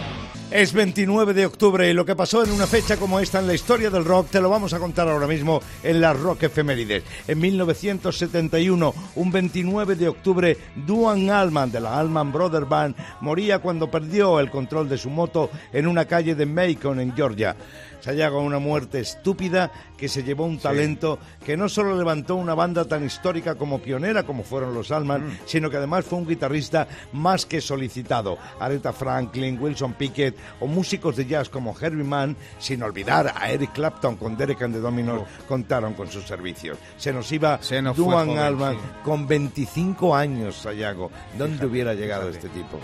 Es 0.55 0.73
29 0.73 1.35
de 1.35 1.47
octubre 1.47 1.90
y 1.90 1.95
lo 1.95 2.05
que 2.05 2.14
pasó 2.14 2.45
en 2.45 2.53
una 2.53 2.69
fecha 2.69 2.97
como 2.97 3.19
esta 3.19 3.40
en 3.40 3.49
la 3.49 3.55
historia 3.55 3.90
del 3.90 4.05
rock 4.05 4.31
te 4.31 4.40
lo 4.40 4.49
vamos 4.49 4.73
a 4.73 4.79
contar 4.79 5.09
ahora 5.09 5.27
mismo 5.27 5.61
en 5.83 6.01
las 6.01 6.17
Rock 6.17 6.45
Efemérides. 6.45 7.03
En 7.27 7.40
1971, 7.40 8.95
un 9.17 9.33
29 9.33 9.97
de 9.97 10.07
octubre, 10.07 10.57
Duane 10.77 11.33
Allman 11.33 11.73
de 11.73 11.81
la 11.81 11.99
Allman 11.99 12.31
Brothers 12.31 12.69
Band 12.69 12.95
moría 13.21 13.59
cuando 13.59 13.90
perdió 13.90 14.38
el 14.38 14.49
control 14.49 14.88
de 14.88 14.97
su 14.97 15.11
moto 15.11 15.51
en 15.73 15.88
una 15.88 16.05
calle 16.05 16.37
de 16.37 16.47
Macon, 16.47 17.01
en 17.01 17.17
Georgia. 17.17 17.57
Sayago, 18.05 18.43
una 18.43 18.59
muerte 18.59 19.01
estúpida 19.01 19.73
que 19.97 20.11
se 20.11 20.23
llevó 20.23 20.45
un 20.45 20.59
talento 20.59 21.19
que 21.43 21.57
no 21.57 21.71
solo 21.71 21.97
levantó 21.97 22.37
una 22.37 22.55
banda 22.55 22.85
tan 22.85 23.03
histórica 23.03 23.55
como 23.55 23.79
pionera 23.79 24.25
como 24.25 24.43
fueron 24.43 24.75
los 24.75 24.90
Allman, 24.90 25.38
sino 25.47 25.71
que 25.71 25.79
además 25.79 26.05
fue 26.05 26.19
un 26.19 26.29
guitarrista 26.29 26.87
más 27.14 27.47
que 27.47 27.62
solicitado. 27.62 28.37
Aretha 28.61 28.93
Franklin, 28.93 29.59
Wilson 29.59 29.95
Pickett 29.95 30.37
o 30.61 30.67
músicos 30.67 31.17
de 31.17 31.25
jazz 31.25 31.49
como 31.49 31.75
Herbie 31.81 32.05
Mann, 32.05 32.37
sin 32.59 32.83
olvidar 32.83 33.33
a 33.35 33.51
Eric 33.51 33.73
Clapton 33.73 34.17
con 34.17 34.37
Derek 34.37 34.61
and 34.61 34.75
the 34.75 34.81
Dominos, 34.81 35.23
contaron 35.49 35.95
con 35.95 36.09
sus 36.09 36.27
servicios. 36.27 36.77
Se 36.99 37.11
nos 37.11 37.33
iba 37.33 37.57
Se 37.62 37.81
nos 37.81 37.97
joven, 37.97 38.37
sí. 38.37 38.79
con 39.03 39.27
25 39.27 40.14
años, 40.14 40.57
Sayago. 40.57 41.11
¿Dónde 41.38 41.64
hubiera 41.64 41.95
llegado 41.95 42.27
fíjate. 42.29 42.49
este 42.49 42.59
tipo? 42.61 42.79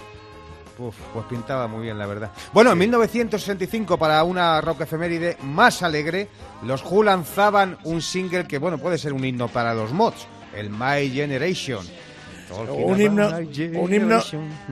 Uf, 0.81 0.97
pues 1.13 1.27
pintaba 1.27 1.69
muy 1.69 1.83
bien, 1.83 1.99
la 1.99 2.07
verdad. 2.07 2.31
Bueno, 2.55 2.73
en 2.73 2.79
1965, 2.79 3.99
para 3.99 4.25
una 4.25 4.63
rock 4.63 4.83
efeméride 4.83 5.37
más 5.43 5.83
alegre, 5.83 6.29
los 6.63 6.83
Who 6.83 7.03
lanzaban 7.03 7.77
un 7.85 8.01
single 8.01 8.47
que, 8.47 8.57
bueno, 8.57 8.79
puede 8.79 8.97
ser 8.97 9.13
un 9.13 9.23
himno 9.23 9.49
para 9.49 9.75
los 9.75 9.93
mods, 9.93 10.27
el 10.57 10.71
My 10.71 11.11
Generation. 11.11 11.87
Un 12.51 13.01
himno, 13.01 13.29
un 13.75 13.95
himno 13.95 14.23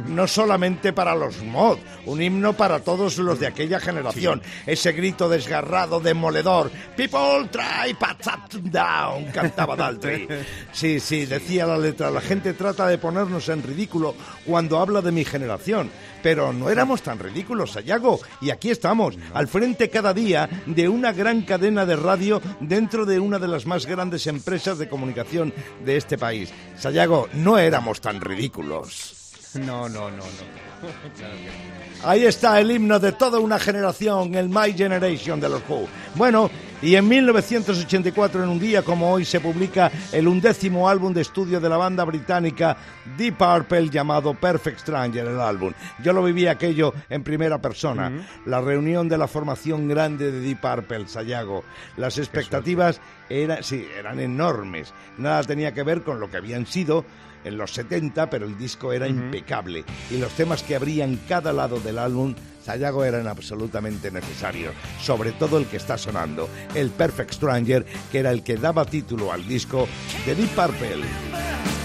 no 0.09 0.27
solamente 0.27 0.93
para 0.93 1.15
los 1.15 1.43
mod, 1.43 1.79
un 2.07 2.21
himno 2.21 2.53
para 2.53 2.81
todos 2.81 3.19
los 3.19 3.39
de 3.39 3.47
aquella 3.47 3.81
generación. 3.81 4.43
Ese 4.67 4.93
grito 4.93 5.29
desgarrado, 5.29 6.01
demoledor. 6.01 6.71
People 6.97 7.49
try 7.51 7.95
pat 7.95 8.27
up 8.27 8.61
down, 8.71 9.27
cantaba 9.27 9.77
Daltrey. 9.77 10.29
Sí, 10.73 11.01
sí, 11.01 11.27
decía 11.27 11.67
la 11.67 11.79
letra. 11.79 12.11
La 12.11 12.21
gente 12.21 12.53
trata 12.53 12.87
de 12.87 12.99
ponernos 12.99 13.49
en 13.49 13.63
ridículo 13.63 14.15
cuando 14.47 14.79
habla 14.79 15.01
de 15.01 15.13
mi 15.13 15.25
generación. 15.25 15.91
Pero 16.23 16.53
no 16.53 16.71
éramos 16.71 17.03
tan 17.03 17.19
ridículos, 17.19 17.73
Sayago. 17.73 18.21
Y 18.41 18.51
aquí 18.51 18.71
estamos, 18.71 19.17
al 19.35 19.49
frente 19.49 19.89
cada 19.91 20.13
día 20.13 20.49
de 20.67 20.89
una 20.89 21.13
gran 21.13 21.43
cadena 21.43 21.87
de 21.87 21.97
radio 21.97 22.41
dentro 22.61 23.05
de 23.07 23.19
una 23.19 23.39
de 23.39 23.49
las 23.49 23.67
más 23.67 23.87
grandes 23.87 24.27
empresas 24.27 24.79
de 24.79 24.89
comunicación 24.89 25.53
de 25.85 25.97
este 25.97 26.19
país. 26.19 26.51
Sayago, 26.77 27.29
no 27.35 27.59
éramos 27.59 28.01
tan 28.01 28.21
ridículos. 28.21 29.15
No, 29.55 29.89
no, 29.89 30.11
no, 30.11 30.17
no. 30.19 30.23
Ahí 32.05 32.25
está 32.25 32.61
el 32.61 32.71
himno 32.71 32.99
de 32.99 33.13
toda 33.13 33.41
una 33.41 33.59
generación, 33.59 34.35
el 34.35 34.49
My 34.49 34.73
Generation 34.73 35.41
de 35.41 35.49
los 35.49 35.63
Who. 35.69 35.89
Bueno, 36.15 36.51
y 36.81 36.95
en 36.95 37.09
1984, 37.09 38.43
en 38.43 38.49
un 38.49 38.59
día 38.61 38.83
como 38.83 39.11
hoy, 39.11 39.25
se 39.25 39.41
publica 39.41 39.91
el 40.13 40.29
undécimo 40.29 40.89
álbum 40.89 41.13
de 41.13 41.23
estudio 41.23 41.61
de 41.61 41.69
la 41.69 41.77
banda 41.77 42.05
británica 42.05 42.77
Deep 43.17 43.37
Purple 43.37 43.91
llamado 43.91 44.35
Perfect 44.35 44.81
Stranger, 44.81 45.27
el 45.27 45.41
álbum. 45.41 45.73
Yo 46.03 46.13
lo 46.13 46.23
viví 46.23 46.47
aquello 46.47 46.95
en 47.11 47.25
primera 47.25 47.61
persona. 47.61 48.13
La 48.47 48.61
reunión 48.61 49.09
de 49.09 49.19
la 49.19 49.27
formación 49.27 49.89
grande 49.89 50.31
de 50.31 50.41
Deep 50.41 50.61
Purple, 50.61 51.09
Sayago. 51.09 51.65
Las 51.97 52.19
expectativas 52.19 53.01
eran, 53.29 53.63
sí, 53.65 53.87
eran 53.99 54.21
enormes. 54.21 54.93
Nada 55.17 55.43
tenía 55.43 55.75
que 55.75 55.83
ver 55.83 56.03
con 56.03 56.21
lo 56.21 56.31
que 56.31 56.37
habían 56.37 56.67
sido 56.67 57.05
en 57.49 57.59
los 57.59 57.73
70, 57.73 58.31
pero 58.31 58.47
el 58.47 58.57
disco 58.57 58.93
era 58.93 59.09
impecable. 59.09 59.85
Y 60.11 60.19
los 60.19 60.33
temas 60.33 60.63
que 60.63 60.77
abrían 60.77 61.19
cada 61.29 61.53
lado 61.53 61.81
del 61.81 61.99
álbum 61.99 62.35
Sayago 62.65 63.03
eran 63.03 63.27
absolutamente 63.27 64.11
necesarios, 64.11 64.75
sobre 65.01 65.33
todo 65.33 65.57
el 65.57 65.67
que 65.67 65.79
está 65.79 65.97
sonando, 65.97 66.51
el 66.75 66.91
Perfect 66.91 67.33
Stranger, 67.33 67.87
que 68.13 68.19
era 68.19 68.31
el 68.31 68.43
que 68.43 68.57
daba 68.57 68.85
título 68.85 69.33
al 69.33 69.49
disco 69.49 69.89
de 70.27 70.35
Deep 70.35 70.51
Purple. 70.51 71.78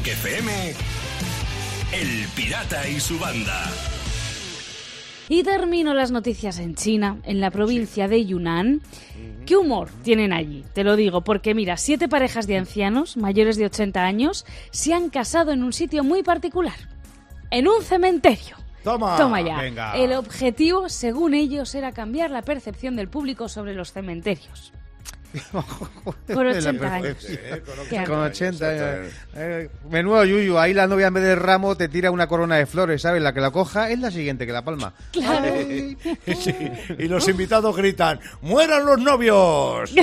Rock 0.00 0.08
FM, 0.08 0.50
El 1.92 2.26
Pirata 2.34 2.88
y 2.88 3.00
su 3.00 3.18
banda. 3.18 3.66
Y 5.28 5.42
termino 5.42 5.92
las 5.92 6.10
noticias 6.10 6.58
en 6.58 6.74
China, 6.74 7.18
en 7.24 7.38
la 7.40 7.50
provincia 7.50 8.08
de 8.08 8.24
Yunnan. 8.24 8.80
¿Qué 9.44 9.56
humor 9.56 9.90
tienen 10.02 10.32
allí? 10.32 10.64
Te 10.72 10.84
lo 10.84 10.96
digo, 10.96 11.20
porque 11.22 11.54
mira, 11.54 11.76
siete 11.76 12.08
parejas 12.08 12.46
de 12.46 12.56
ancianos 12.56 13.18
mayores 13.18 13.58
de 13.58 13.66
80 13.66 14.02
años 14.02 14.46
se 14.70 14.94
han 14.94 15.10
casado 15.10 15.52
en 15.52 15.62
un 15.62 15.74
sitio 15.74 16.02
muy 16.02 16.22
particular, 16.22 16.76
en 17.50 17.68
un 17.68 17.82
cementerio. 17.82 18.56
Toma. 18.82 19.18
Toma 19.18 19.42
ya. 19.42 19.58
venga. 19.60 19.96
El 19.96 20.14
objetivo, 20.14 20.88
según 20.88 21.34
ellos, 21.34 21.74
era 21.74 21.92
cambiar 21.92 22.30
la 22.30 22.40
percepción 22.40 22.96
del 22.96 23.08
público 23.08 23.50
sobre 23.50 23.74
los 23.74 23.92
cementerios. 23.92 24.72
Con 25.52 26.46
80 26.46 26.94
años. 26.94 27.16
Eh, 27.28 27.62
con 27.64 28.04
Con 28.06 28.18
años, 28.20 28.30
80 28.30 28.66
años. 28.68 28.80
exactamente. 28.80 29.14
Eh, 29.36 29.70
menudo 29.90 30.24
yuyu, 30.24 30.58
ahí 30.58 30.74
la 30.74 30.86
novia 30.86 31.06
en 31.08 31.14
vez 31.14 31.24
de 31.24 31.36
ramo 31.36 31.76
te 31.76 31.88
tira 31.88 32.10
una 32.10 32.26
corona 32.26 32.56
de 32.56 32.66
flores, 32.66 33.02
¿sabes? 33.02 33.22
La 33.22 33.32
que 33.32 33.40
la 33.40 33.50
coja 33.50 33.90
es 33.90 33.98
la 34.00 34.10
siguiente 34.10 34.46
que 34.46 34.52
la 34.52 34.64
palma. 34.64 34.92
Claro. 35.12 35.46
Sí, 36.40 36.54
Y 36.98 37.08
los 37.08 37.28
invitados 37.28 37.76
gritan, 37.76 38.18
¡mueran 38.40 38.84
los 38.86 38.98
novios! 38.98 39.92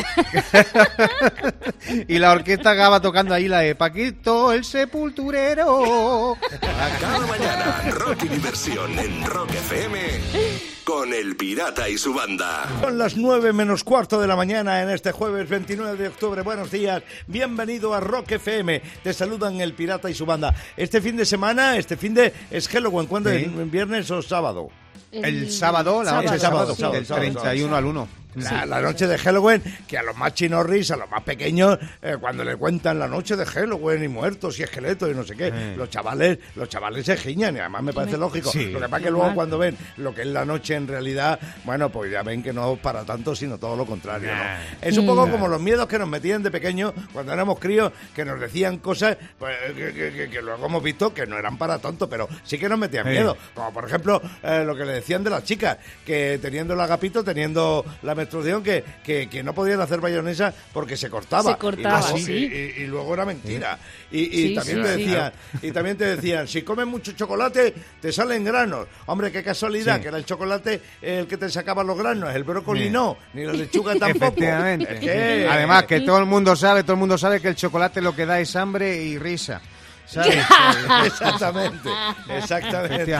Y 2.08 2.20
la 2.20 2.32
orquesta 2.32 2.72
acaba 2.72 3.02
tocando 3.02 3.34
ahí 3.34 3.48
la 3.48 3.60
de 3.60 3.76
Paquito, 3.76 4.52
el 4.52 4.63
sepulturero. 4.66 6.38
Cada 6.60 7.20
mañana, 7.28 7.82
rock 7.92 8.24
y 8.26 8.28
diversión 8.28 9.00
en 9.00 9.26
Rock 9.26 9.52
FM 9.52 10.77
con 10.88 11.13
El 11.13 11.36
Pirata 11.36 11.89
y 11.89 11.97
su 11.97 12.13
banda. 12.13 12.65
Son 12.80 12.97
las 12.97 13.17
9 13.17 13.52
menos 13.52 13.84
cuarto 13.84 14.21
de 14.21 14.26
la 14.28 14.38
mañana 14.38 14.82
en 14.82 14.89
este 14.89 15.12
jueves 15.12 15.50
29 15.50 15.97
de 15.97 16.08
octubre. 16.08 16.41
Buenos 16.43 16.71
días, 16.71 17.04
bienvenido 17.28 17.93
a 17.93 18.00
Rock 18.00 18.32
FM. 18.32 18.82
Te 19.04 19.12
saludan 19.12 19.60
el 19.60 19.73
Pirata 19.73 20.10
y 20.10 20.13
su 20.13 20.26
banda. 20.26 20.56
Este 20.78 21.02
fin 21.02 21.17
de 21.17 21.26
semana, 21.26 21.76
este 21.76 21.97
fin 21.97 22.13
de 22.13 22.34
es 22.50 22.69
Halloween, 22.69 23.06
¿cuándo 23.08 23.30
Sí. 23.32 23.36
es? 23.54 23.69
¿Viernes 23.69 24.10
o 24.12 24.21
sábado? 24.21 24.69
El 25.12 25.52
sábado, 25.52 26.04
la 26.04 26.21
noche 26.21 26.39
sábado, 26.39 26.39
sábado, 26.39 26.76
sábado, 26.76 26.93
del 26.95 27.06
sábado, 27.06 27.21
31 27.41 27.76
al 27.76 27.84
1. 27.86 28.08
La, 28.43 28.65
la 28.65 28.82
noche 28.82 29.08
de 29.08 29.17
Halloween, 29.17 29.62
que 29.88 29.97
a 29.97 30.04
los 30.04 30.15
más 30.15 30.34
chinorris, 30.34 30.91
a 30.91 30.97
los 30.97 31.10
más 31.10 31.23
pequeños, 31.23 31.78
eh, 32.02 32.17
cuando 32.19 32.43
le 32.43 32.56
cuentan 32.56 33.00
la 33.00 33.08
noche 33.08 33.36
de 33.36 33.45
Halloween 33.45 34.04
y 34.04 34.08
muertos 34.08 34.60
y 34.60 34.63
esqueletos 34.63 35.10
y 35.12 35.15
no 35.15 35.23
sé 35.23 35.36
qué, 35.36 35.52
los 35.76 35.89
chavales 35.89 36.39
los 36.56 36.69
chavales 36.69 37.06
se 37.06 37.17
giñan 37.17 37.56
y 37.56 37.60
además 37.60 37.84
me 37.84 37.93
parece 37.93 38.17
lógico. 38.17 38.52
Sí. 38.52 38.65
Lo 38.71 38.80
que 38.80 38.86
pasa 38.86 38.97
es 38.97 39.04
que 39.06 39.12
luego 39.12 39.34
cuando 39.34 39.58
ven 39.58 39.78
lo 39.97 40.13
que 40.13 40.21
es 40.21 40.28
la 40.28 40.45
noche 40.45 40.76
en 40.76 40.88
realidad, 40.88 41.39
bueno, 41.63 41.89
pues 41.89 42.12
ya 42.12 42.23
ven 42.23 42.43
que 42.43 42.54
no 42.54 42.73
es 42.73 42.80
para 42.80 43.04
tanto, 43.04 43.36
sino 43.36 43.58
todo 43.58 43.76
lo 43.76 43.86
contrario. 43.86 44.30
¿no? 44.34 44.41
Es 44.82 44.97
un 44.97 45.06
poco 45.06 45.30
como 45.30 45.47
los 45.47 45.62
miedos 45.62 45.88
que 45.88 45.97
nos 46.00 46.08
metían 46.08 46.43
de 46.43 46.52
pequeños 46.52 46.93
cuando 47.13 47.34
éramos 47.34 47.60
críos, 47.60 47.91
que 48.15 48.23
nos 48.26 48.39
decían 48.39 48.78
cosas 48.78 49.17
pues, 49.39 49.56
que, 49.76 49.93
que- 49.93 50.12
que- 50.13 50.30
que 50.30 50.41
luego 50.41 50.65
hemos 50.65 50.84
visto 50.84 51.13
que 51.13 51.26
no 51.26 51.38
eran 51.38 51.58
para 51.58 51.80
tanto, 51.80 52.10
pero 52.10 52.28
sí 52.43 52.58
que 52.58 52.69
nos 52.69 52.78
metían 52.80 53.06
Sí. 53.06 53.12
miedo. 53.12 53.38
Como 53.54 53.71
por 53.73 53.86
ejemplo 53.86 54.21
eh, 54.43 54.63
lo 54.65 54.76
que 54.76 54.86
le 54.86 54.93
decían 54.93 55.23
de 55.23 55.30
las 55.30 55.43
chicas, 55.43 55.78
que 56.06 56.39
teniendo 56.41 56.73
el 56.73 56.80
agapito, 56.82 57.23
teniendo 57.23 57.86
la 58.04 58.15
que, 58.63 58.84
que, 59.04 59.28
que 59.30 59.44
no 59.44 59.54
podían 59.54 59.82
hacer 59.82 60.00
bayonesa 60.00 60.54
porque 60.74 60.96
se 60.98 61.10
cortaba. 61.10 61.52
Se 61.54 61.58
cortaba, 61.58 62.00
y 62.00 62.04
luego, 62.12 62.18
sí. 62.18 62.32
y- 62.34 62.36
y- 62.82 62.84
y 62.84 62.88
luego 62.88 63.13
era 63.13 63.26
mentira. 63.26 63.78
Y, 64.12 64.20
y 64.20 64.48
Sí, 64.50 64.56
también 64.56 64.78
sí, 64.78 64.84
te 64.84 64.96
sí. 64.96 65.04
decían, 65.04 65.34
y 65.62 65.72
también 65.72 65.98
te 65.98 66.06
decían, 66.16 66.48
si 66.48 66.62
comes 66.62 66.86
mucho 66.88 67.12
chocolate, 67.13 67.74
te 68.02 68.12
salen 68.12 68.44
granos. 68.44 68.88
Hombre, 69.08 69.32
qué 69.32 69.44
casualidad, 69.44 69.96
Sí. 69.98 70.02
que 70.04 70.08
era 70.10 70.18
el 70.18 70.26
chocolate 70.26 70.82
el 71.02 71.28
que 71.28 71.38
te 71.38 71.50
sacaba 71.50 71.84
los 71.84 71.98
granos, 71.98 72.34
el 72.36 72.44
brócoli 72.44 72.86
Sí. 72.86 72.90
no, 72.90 73.18
ni 73.34 73.44
la 73.46 73.54
lechuga 73.54 73.96
tampoco. 74.00 74.26
Efectivamente. 74.26 75.48
Además, 75.50 75.84
que 75.86 76.02
todo 76.02 76.20
el 76.20 76.26
mundo 76.26 76.56
sabe, 76.56 76.84
todo 76.84 76.94
el 76.94 77.00
mundo 77.00 77.18
sabe 77.18 77.40
que 77.42 77.50
el 77.50 77.56
chocolate 77.56 78.02
lo 78.02 78.16
que 78.16 78.26
da 78.26 78.40
es 78.40 78.56
hambre 78.56 78.96
y 79.04 79.18
risa. 79.18 79.62
¿Sabes? 80.08 80.38
Exactamente, 81.06 81.89
exactamente. 82.30 83.15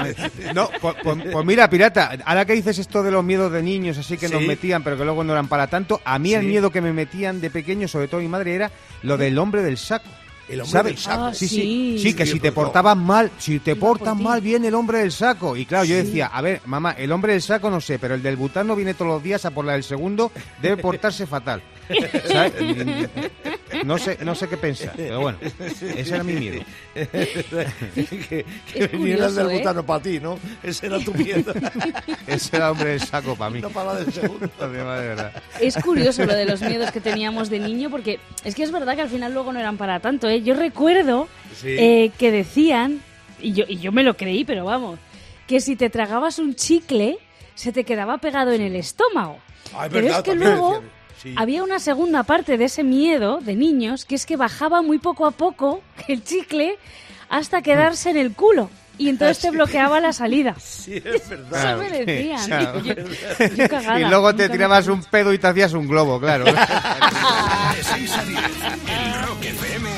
No, 0.56 0.70
pues, 0.82 0.96
pues- 1.04 1.18
pues 1.32 1.46
mira, 1.46 1.70
pirata, 1.70 2.12
ahora 2.26 2.46
que 2.46 2.54
dices 2.54 2.80
esto 2.80 3.04
de 3.04 3.12
los 3.12 3.24
miedos 3.24 3.52
de 3.52 3.62
niños, 3.62 3.98
así 3.98 4.18
que 4.18 4.30
nos 4.30 4.42
metían, 4.42 4.84
pero 4.84 4.98
que 4.98 5.04
luego 5.04 5.24
no 5.24 5.34
eran 5.34 5.48
para 5.48 5.68
tanto, 5.68 6.02
a 6.06 6.18
mí 6.18 6.34
el 6.34 6.46
miedo 6.46 6.72
que 6.72 6.80
me 6.82 6.94
metían 6.94 7.42
de 7.42 7.50
pequeño, 7.50 7.88
sobre 7.88 8.08
todo 8.08 8.22
mi 8.22 8.28
madre, 8.30 8.56
era 8.56 8.72
lo 9.04 9.18
del 9.18 9.38
hombre 9.38 9.62
del 9.64 9.78
saco. 9.78 10.08
El 10.48 10.62
hombre 10.62 10.72
¿Sabes? 10.72 10.94
del 10.94 11.04
saco. 11.04 11.24
Ah, 11.26 11.34
Sí, 11.34 11.46
sí, 11.50 11.56
sí. 11.58 12.00
sí, 12.00 12.14
que 12.14 12.26
si 12.26 12.40
te 12.40 12.54
portabas 12.54 12.96
mal, 12.96 13.30
si 13.38 13.60
te 13.60 13.76
portas 13.76 14.16
mal, 14.16 14.40
viene 14.40 14.70
el 14.70 14.76
hombre 14.76 15.00
del 15.00 15.12
saco. 15.12 15.58
Y 15.58 15.66
claro, 15.66 15.84
yo 15.84 15.98
decía, 15.98 16.28
a 16.28 16.42
ver, 16.42 16.62
mamá, 16.66 16.92
el 16.98 17.12
hombre 17.12 17.34
del 17.34 17.42
saco 17.42 17.70
no 17.70 17.82
sé, 17.82 18.00
pero 18.00 18.16
el 18.16 18.24
del 18.24 18.38
butano 18.38 18.74
viene 18.74 18.94
todos 18.94 19.12
los 19.12 19.22
días 19.24 19.44
a 19.44 19.52
por 19.52 19.66
la 19.66 19.74
del 19.74 19.84
segundo, 19.84 20.32
debe 20.62 20.78
portarse 20.82 21.28
fatal. 21.28 21.62
¿Sabes? 22.32 22.54
No 23.86 23.98
sé, 23.98 24.18
no 24.24 24.36
sé 24.36 24.48
qué 24.48 24.58
pensar, 24.58 24.94
pero 24.96 25.20
bueno, 25.22 25.38
ese 25.42 26.14
era 26.16 26.24
mi 26.24 26.34
miedo. 26.34 26.62
que 26.96 28.46
que 28.74 28.84
Es 28.84 28.92
viniera 28.92 29.28
el 29.28 29.36
del 29.36 29.52
¿eh? 29.52 29.58
butano 29.58 29.86
para 29.86 30.02
ti, 30.04 30.20
¿no? 30.20 30.38
Ese 30.64 30.88
era 30.88 31.00
tu 31.00 31.14
miedo. 31.14 31.54
Ese 32.28 32.56
era 32.58 32.72
hombre 32.72 32.92
del 32.92 33.02
saco 33.02 33.36
para 33.36 33.50
mí. 33.52 33.62
no 33.62 33.70
para 33.70 33.94
la 33.94 34.00
del 34.00 34.14
segundo. 34.14 34.48
De 34.60 34.68
verdad. 34.68 35.32
Es 35.60 35.76
curioso 35.78 36.26
lo 36.26 36.34
de 36.34 36.46
los 36.46 36.62
miedos 36.62 36.92
que 36.92 37.00
teníamos 37.02 37.50
de 37.50 37.60
niño, 37.60 37.90
porque 37.90 38.20
es 38.44 38.56
que 38.56 38.64
es 38.64 38.72
verdad 38.72 38.96
que 38.96 39.02
al 39.02 39.10
final 39.10 39.34
luego 39.34 39.54
no 39.54 39.60
eran 39.60 39.78
para 39.78 40.00
tanto. 40.00 40.28
¿eh? 40.28 40.42
Yo 40.42 40.54
recuerdo 40.54 41.28
Sí. 41.56 41.70
eh, 41.78 42.12
que 42.18 42.32
decían, 42.32 43.02
y 43.42 43.54
yo, 43.54 43.66
y 43.68 43.78
yo 43.78 43.92
me 43.92 44.04
lo 44.04 44.16
creí, 44.16 44.46
pero 44.46 44.66
vamos, 44.66 45.00
que 45.48 45.60
si 45.62 45.76
te 45.76 45.90
tragabas 45.90 46.38
un 46.40 46.56
chicle, 46.56 47.18
se 47.56 47.72
te 47.72 47.84
quedaba 47.84 48.18
pegado 48.20 48.52
en 48.52 48.62
el 48.62 48.76
estómago. 48.76 49.40
Ah, 49.74 49.86
es 49.88 49.92
pero 49.92 50.04
verdad, 50.06 50.18
es 50.20 50.24
que 50.24 50.36
luego 50.36 50.72
decían, 50.74 50.92
sí. 51.22 51.34
había 51.38 51.64
una 51.64 51.80
segunda 51.80 52.24
parte 52.24 52.58
de 52.58 52.66
ese 52.66 52.84
miedo 52.84 53.40
de 53.42 53.56
niños, 53.56 54.06
que 54.06 54.16
es 54.16 54.26
que 54.26 54.36
bajaba 54.38 54.82
muy 54.82 54.98
poco 55.00 55.26
a 55.26 55.32
poco 55.32 55.82
el 56.08 56.24
chicle 56.24 56.78
hasta 57.30 57.62
quedarse 57.62 58.10
en 58.10 58.18
el 58.18 58.34
culo. 58.34 58.70
Y 59.00 59.10
entonces 59.10 59.38
te 59.40 59.52
bloqueaba 59.52 60.00
la 60.00 60.12
salida. 60.12 60.56
Sí, 60.60 60.96
es 61.04 61.30
verdad. 61.30 61.84
Eso 61.84 61.84
me 61.92 62.04
decían. 62.06 62.46
Claro. 62.48 62.80
Yo- 62.84 62.94
yo 63.56 63.70
cagada, 63.70 64.00
Y 64.00 64.06
luego 64.06 64.34
te 64.36 64.50
tirabas 64.50 64.88
un 64.88 65.04
pedo 65.04 65.34
y 65.34 65.38
te 65.38 65.46
hacías 65.48 65.74
un 65.74 65.88
globo, 65.88 66.20
claro. 66.20 66.46
De 66.46 66.52
6 67.84 68.12
a 68.18 68.24
10 68.24 68.40
en 68.88 69.24
Rock 69.28 69.44
FM, 69.44 69.90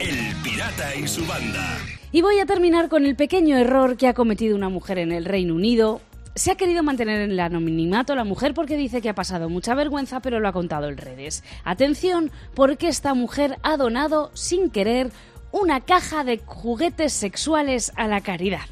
El 0.00 0.36
Pirata 0.42 0.94
y 0.96 1.06
su 1.06 1.24
banda. 1.26 1.78
Y 2.10 2.20
voy 2.22 2.38
a 2.40 2.46
terminar 2.46 2.88
con 2.88 3.06
el 3.06 3.14
pequeño 3.16 3.56
error 3.56 3.96
que 3.96 4.08
ha 4.08 4.14
cometido 4.14 4.56
una 4.56 4.68
mujer 4.68 4.98
en 4.98 5.12
el 5.12 5.24
Reino 5.24 5.54
Unido. 5.54 6.00
Se 6.34 6.50
ha 6.50 6.54
querido 6.54 6.82
mantener 6.82 7.20
en 7.20 7.32
el 7.32 7.40
anonimato 7.40 8.14
la 8.14 8.24
mujer 8.24 8.54
porque 8.54 8.76
dice 8.76 9.02
que 9.02 9.10
ha 9.10 9.14
pasado 9.14 9.50
mucha 9.50 9.74
vergüenza, 9.74 10.20
pero 10.20 10.40
lo 10.40 10.48
ha 10.48 10.52
contado 10.52 10.88
en 10.88 10.96
redes. 10.96 11.44
Atención, 11.62 12.30
porque 12.54 12.88
esta 12.88 13.12
mujer 13.12 13.58
ha 13.62 13.76
donado 13.76 14.30
sin 14.32 14.70
querer 14.70 15.10
una 15.50 15.80
caja 15.82 16.24
de 16.24 16.38
juguetes 16.44 17.12
sexuales 17.12 17.92
a 17.96 18.08
la 18.08 18.22
caridad. 18.22 18.64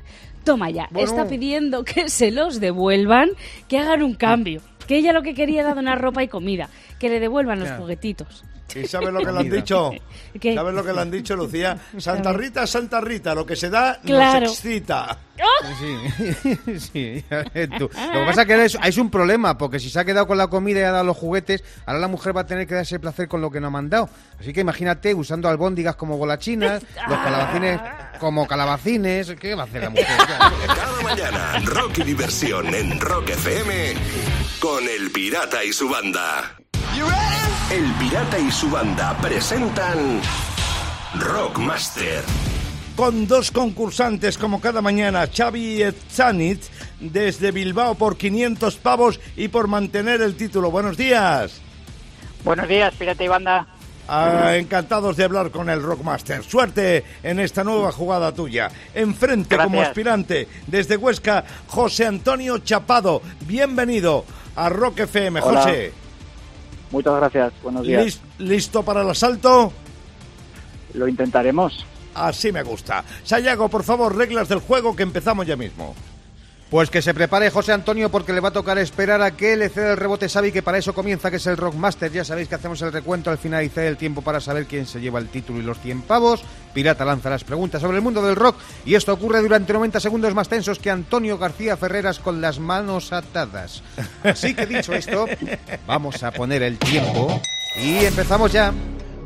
Toma 0.44 0.70
ya, 0.70 0.88
Bueno. 0.90 1.06
está 1.06 1.28
pidiendo 1.28 1.84
que 1.84 2.08
se 2.08 2.30
los 2.30 2.60
devuelvan, 2.60 3.28
que 3.68 3.78
hagan 3.78 4.02
un 4.02 4.14
cambio. 4.14 4.62
Que 4.86 4.96
ella 4.96 5.12
lo 5.12 5.22
que 5.22 5.34
quería 5.34 5.60
era 5.62 5.74
donar 5.74 6.00
ropa 6.00 6.22
y 6.22 6.28
comida, 6.28 6.68
que 6.98 7.08
le 7.08 7.20
devuelvan 7.20 7.58
los 7.60 7.68
Claro. 7.68 7.82
juguetitos. 7.82 8.44
¿Y 8.72 8.86
sabes 8.86 9.12
lo 9.12 9.18
que 9.18 9.32
le 9.32 9.38
han 9.40 9.50
dicho? 9.50 9.90
¿Qué? 10.40 10.54
¿Sabes 10.54 10.72
lo 10.72 10.84
que 10.84 10.92
le 10.92 11.00
han 11.00 11.10
dicho, 11.10 11.34
Lucía? 11.34 11.76
Santa 11.98 12.32
Rita, 12.32 12.66
Santa 12.68 13.00
Rita, 13.00 13.34
lo 13.34 13.44
que 13.44 13.56
se 13.56 13.68
da 13.68 13.98
Claro. 14.00 14.42
nos 14.46 14.52
excita. 14.52 15.18
Sí, 15.80 16.78
sí. 16.78 17.24
ya 17.28 17.44
ves 17.52 17.68
tú. 17.78 17.88
Lo 17.88 17.88
que 18.20 18.24
pasa 18.26 18.42
es 18.42 18.46
que 18.46 18.64
es, 18.66 18.78
es 18.84 18.98
un 18.98 19.10
problema, 19.10 19.58
porque 19.58 19.80
si 19.80 19.90
se 19.90 19.98
ha 19.98 20.04
quedado 20.04 20.26
con 20.28 20.38
la 20.38 20.46
comida 20.46 20.78
y 20.80 20.82
ha 20.84 20.92
dado 20.92 21.04
los 21.04 21.16
juguetes, 21.16 21.64
ahora 21.86 21.98
la 21.98 22.06
mujer 22.08 22.36
va 22.36 22.42
a 22.42 22.46
tener 22.46 22.66
que 22.68 22.74
darse 22.74 23.00
placer 23.00 23.26
con 23.26 23.40
lo 23.40 23.50
que 23.50 23.58
no 23.60 23.66
ha 23.68 23.70
mandado. 23.70 24.08
Así 24.38 24.52
que 24.52 24.60
imagínate 24.60 25.14
usando 25.14 25.48
albóndigas 25.48 25.96
como 25.96 26.16
golachinas, 26.16 26.80
los 27.08 27.18
calabacines 27.18 27.80
como 28.20 28.46
calabacines. 28.46 29.32
¿Qué 29.40 29.54
va 29.56 29.62
a 29.62 29.66
hacer 29.66 29.82
la 29.82 29.90
mujer? 29.90 30.06
Cada 30.66 31.02
mañana, 31.02 31.58
rock 31.64 31.98
y 31.98 32.02
diversión 32.04 32.72
en 32.72 33.00
Rock 33.00 33.30
FM 33.30 33.94
con 34.60 34.86
El 34.86 35.10
Pirata 35.10 35.64
y 35.64 35.72
su 35.72 35.88
banda. 35.88 36.56
El 37.72 37.92
Pirata 37.94 38.38
y 38.38 38.50
su 38.50 38.70
banda 38.70 39.16
presentan 39.16 40.20
Rockmaster. 41.18 42.22
Con 42.94 43.26
dos 43.26 43.50
concursantes 43.50 44.36
como 44.36 44.60
cada 44.60 44.82
mañana, 44.82 45.26
Xavi 45.34 45.82
Etzanit 45.82 46.62
desde 47.00 47.52
Bilbao 47.52 47.94
por 47.94 48.18
500 48.18 48.76
pavos 48.76 49.18
y 49.34 49.48
por 49.48 49.66
mantener 49.66 50.20
el 50.20 50.36
título. 50.36 50.70
Buenos 50.70 50.98
días. 50.98 51.58
Buenos 52.44 52.68
días, 52.68 52.94
Pirata 52.94 53.24
y 53.24 53.28
Banda. 53.28 53.66
Ah, 54.12 54.56
encantados 54.56 55.16
de 55.16 55.24
hablar 55.24 55.50
con 55.50 55.70
el 55.70 55.82
Rockmaster. 55.82 56.42
Suerte 56.42 57.04
en 57.22 57.38
esta 57.38 57.62
nueva 57.62 57.92
jugada 57.92 58.32
tuya. 58.32 58.68
Enfrente 58.92 59.56
como 59.56 59.80
aspirante 59.80 60.48
desde 60.66 60.96
Huesca, 60.96 61.44
José 61.68 62.06
Antonio 62.06 62.58
Chapado. 62.58 63.22
Bienvenido 63.46 64.24
a 64.60 64.68
Rock 64.68 65.00
FM, 65.00 65.40
Hola. 65.40 65.62
José. 65.62 65.92
Muchas 66.90 67.14
gracias. 67.16 67.52
Buenos 67.62 67.82
días. 67.86 68.04
¿Lis- 68.04 68.20
¿Listo 68.38 68.82
para 68.82 69.02
el 69.02 69.08
asalto? 69.10 69.72
Lo 70.94 71.08
intentaremos. 71.08 71.86
Así 72.14 72.52
me 72.52 72.62
gusta. 72.62 73.04
Sayago, 73.22 73.68
por 73.68 73.84
favor, 73.84 74.16
reglas 74.16 74.48
del 74.48 74.58
juego 74.58 74.94
que 74.96 75.02
empezamos 75.04 75.46
ya 75.46 75.56
mismo. 75.56 75.94
Pues 76.70 76.88
que 76.88 77.02
se 77.02 77.12
prepare 77.14 77.50
José 77.50 77.72
Antonio 77.72 78.12
porque 78.12 78.32
le 78.32 78.38
va 78.38 78.50
a 78.50 78.52
tocar 78.52 78.78
esperar 78.78 79.20
a 79.22 79.32
que 79.32 79.56
le 79.56 79.70
ceda 79.70 79.90
el 79.90 79.96
rebote 79.96 80.28
Xavi, 80.28 80.52
que 80.52 80.62
para 80.62 80.78
eso 80.78 80.94
comienza, 80.94 81.28
que 81.28 81.38
es 81.38 81.46
el 81.48 81.56
Rockmaster. 81.56 82.12
Ya 82.12 82.24
sabéis 82.24 82.46
que 82.48 82.54
hacemos 82.54 82.80
el 82.82 82.92
recuento 82.92 83.28
al 83.28 83.38
finalizar 83.38 83.82
el 83.82 83.96
tiempo 83.96 84.22
para 84.22 84.40
saber 84.40 84.66
quién 84.66 84.86
se 84.86 85.00
lleva 85.00 85.18
el 85.18 85.28
título 85.28 85.58
y 85.58 85.62
los 85.62 85.80
100 85.80 86.02
pavos. 86.02 86.44
Pirata 86.72 87.04
lanza 87.04 87.28
las 87.28 87.42
preguntas 87.42 87.82
sobre 87.82 87.96
el 87.96 88.04
mundo 88.04 88.22
del 88.22 88.36
rock 88.36 88.54
y 88.84 88.94
esto 88.94 89.12
ocurre 89.12 89.42
durante 89.42 89.72
90 89.72 89.98
segundos 89.98 90.32
más 90.32 90.48
tensos 90.48 90.78
que 90.78 90.90
Antonio 90.92 91.38
García 91.38 91.76
Ferreras 91.76 92.20
con 92.20 92.40
las 92.40 92.60
manos 92.60 93.12
atadas. 93.12 93.82
Así 94.22 94.54
que 94.54 94.66
dicho 94.66 94.92
esto, 94.94 95.26
vamos 95.88 96.22
a 96.22 96.30
poner 96.30 96.62
el 96.62 96.78
tiempo 96.78 97.40
y 97.82 98.04
empezamos 98.04 98.52
ya. 98.52 98.72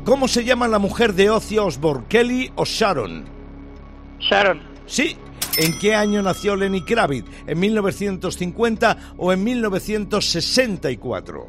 ¿Cómo 0.03 0.27
se 0.27 0.43
llama 0.43 0.67
la 0.67 0.79
mujer 0.79 1.13
de 1.13 1.29
Ozzy 1.29 1.59
Osbourne? 1.59 2.05
¿Kelly 2.09 2.51
o 2.55 2.65
Sharon? 2.65 3.25
Sharon, 4.19 4.61
Sí. 4.87 5.17
¿En 5.57 5.77
qué 5.79 5.95
año 5.95 6.21
nació 6.21 6.57
Lenny 6.57 6.81
Kravitz? 6.81 7.25
¿En 7.47 7.59
1950 7.59 9.13
o 9.17 9.31
en 9.31 9.41
1964? 9.43 11.47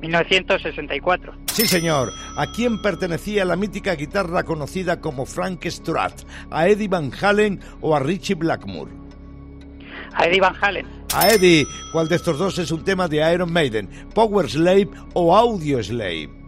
1964. 0.00 1.34
Sí, 1.52 1.66
señor. 1.66 2.10
¿A 2.36 2.50
quién 2.50 2.82
pertenecía 2.82 3.44
la 3.44 3.54
mítica 3.54 3.94
guitarra 3.94 4.42
conocida 4.42 5.00
como 5.00 5.24
Frank 5.26 5.64
Strat? 5.66 6.22
¿A 6.50 6.68
Eddie 6.68 6.88
Van 6.88 7.12
Halen 7.20 7.60
o 7.80 7.94
a 7.94 8.00
Richie 8.00 8.34
Blackmore? 8.34 8.90
A 10.14 10.26
Eddie 10.26 10.40
Van 10.40 10.56
Halen. 10.60 10.86
A 11.14 11.28
Eddie, 11.28 11.66
¿cuál 11.92 12.08
de 12.08 12.16
estos 12.16 12.38
dos 12.38 12.58
es 12.58 12.72
un 12.72 12.84
tema 12.84 13.06
de 13.06 13.32
Iron 13.32 13.52
Maiden? 13.52 13.88
¿Power 14.14 14.50
Slave 14.50 14.90
o 15.14 15.36
Audio 15.36 15.80
Slave? 15.82 16.39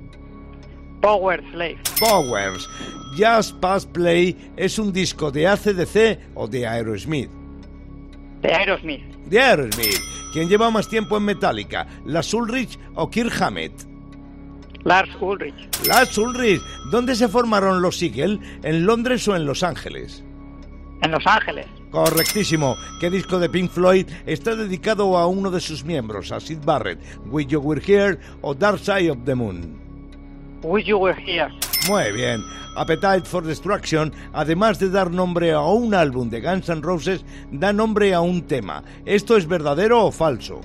Power 1.03 1.43
Slave. 1.51 1.79
Powers. 1.99 2.69
Just 3.17 3.57
Pass 3.61 3.85
Play 3.85 4.37
es 4.57 4.79
un 4.79 4.93
disco 4.93 5.33
de 5.33 5.49
ACDC 5.49 6.21
o 6.37 6.47
de 6.47 6.65
Aerosmith. 6.65 7.29
De 8.41 8.55
Aerosmith. 8.55 9.03
De 9.27 9.41
Aerosmith. 9.41 10.01
¿Quién 10.33 10.49
lleva 10.49 10.71
más 10.71 10.89
tiempo 10.89 11.17
en 11.17 11.25
Metallica? 11.25 11.89
¿Lars 12.07 12.33
Ulrich 12.33 12.79
o 12.95 13.11
Kirk 13.11 13.33
Hammett? 13.43 13.73
Lars 14.85 15.11
Ulrich. 15.21 15.87
Lars 15.87 16.17
Ulrich. 16.17 16.63
¿Dónde 16.93 17.17
se 17.17 17.29
formaron 17.29 17.83
los 17.83 18.01
Eagle? 18.01 18.39
¿En 18.63 18.87
Londres 18.87 19.27
o 19.27 19.35
en 19.35 19.45
Los 19.45 19.65
Ángeles? 19.65 20.25
En 21.03 21.11
Los 21.11 21.27
Ángeles. 21.27 21.67
Correctísimo. 21.91 22.77
¿Qué 23.01 23.11
disco 23.11 23.41
de 23.41 23.49
Pink 23.49 23.71
Floyd 23.71 24.07
está 24.25 24.55
dedicado 24.55 25.19
a 25.19 25.27
uno 25.27 25.51
de 25.51 25.61
sus 25.61 25.85
miembros, 25.85 26.31
a 26.31 26.39
Sid 26.39 26.61
Barrett? 26.65 27.01
¿With 27.27 27.49
You 27.49 27.61
Were 27.61 27.83
Here 27.85 28.19
o 28.41 28.55
Dark 28.55 28.79
Side 28.79 29.11
of 29.11 29.19
the 29.25 29.35
Moon? 29.35 29.82
With 30.63 30.85
You 30.85 30.99
Were 30.99 31.15
Here. 31.15 31.49
Muy 31.89 32.13
bien. 32.13 32.45
Appetite 32.75 33.27
for 33.27 33.45
Destruction, 33.45 34.13
además 34.33 34.79
de 34.79 34.89
dar 34.89 35.11
nombre 35.11 35.53
a 35.53 35.61
un 35.61 35.95
álbum 35.95 36.31
de 36.31 36.41
Guns 36.41 36.69
N' 36.69 36.83
Roses, 36.83 37.25
da 37.51 37.73
nombre 37.73 38.15
a 38.15 38.21
un 38.21 38.43
tema. 38.43 38.83
¿Esto 39.05 39.37
es 39.37 39.47
verdadero 39.47 40.07
o 40.07 40.11
falso? 40.11 40.61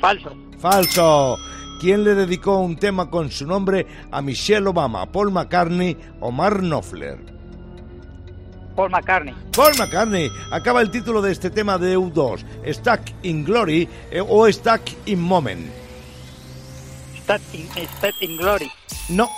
Falso. 0.00 0.34
Falso. 0.58 1.36
¿Quién 1.80 2.04
le 2.04 2.14
dedicó 2.14 2.60
un 2.60 2.76
tema 2.76 3.10
con 3.10 3.30
su 3.30 3.46
nombre 3.46 3.86
a 4.10 4.22
Michelle 4.22 4.68
Obama, 4.68 5.10
Paul 5.10 5.32
McCartney 5.32 5.96
o 6.20 6.30
Mark 6.30 6.60
Knopfler? 6.60 7.18
Paul 8.74 8.90
McCartney. 8.90 9.34
Paul 9.54 9.72
McCartney. 9.78 10.30
Acaba 10.50 10.80
el 10.80 10.90
título 10.90 11.20
de 11.20 11.32
este 11.32 11.50
tema 11.50 11.76
de 11.76 11.98
U2. 11.98 12.44
Stuck 12.72 13.00
in 13.22 13.44
Glory 13.44 13.88
eh, 14.10 14.22
o 14.26 14.50
Stuck 14.50 14.80
in 15.06 15.20
Moment. 15.20 15.81
Glory. 18.38 18.70
No. 19.08 19.30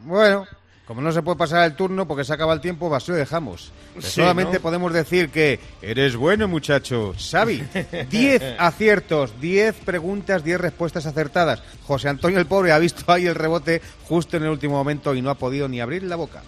Bueno, 0.00 0.46
como 0.86 1.00
no 1.00 1.10
se 1.10 1.20
puede 1.20 1.36
pasar 1.36 1.64
el 1.64 1.74
turno 1.74 2.06
porque 2.06 2.24
se 2.24 2.32
acaba 2.32 2.52
el 2.52 2.60
tiempo, 2.60 2.88
lo 2.88 3.14
dejamos. 3.14 3.72
Sí, 3.98 4.20
Solamente 4.20 4.54
¿no? 4.54 4.60
podemos 4.60 4.92
decir 4.92 5.30
que 5.30 5.58
eres 5.82 6.14
bueno, 6.14 6.46
muchacho. 6.46 7.12
Xavi, 7.18 7.62
10 8.10 8.42
aciertos, 8.58 9.40
10 9.40 9.74
preguntas, 9.84 10.44
10 10.44 10.60
respuestas 10.60 11.04
acertadas. 11.06 11.62
José 11.86 12.08
Antonio 12.08 12.38
el 12.38 12.46
pobre 12.46 12.70
ha 12.70 12.78
visto 12.78 13.10
ahí 13.12 13.26
el 13.26 13.34
rebote 13.34 13.82
justo 14.04 14.36
en 14.36 14.44
el 14.44 14.50
último 14.50 14.74
momento 14.74 15.12
y 15.14 15.22
no 15.22 15.30
ha 15.30 15.34
podido 15.34 15.66
ni 15.66 15.80
abrir 15.80 16.04
la 16.04 16.14
boca. 16.14 16.42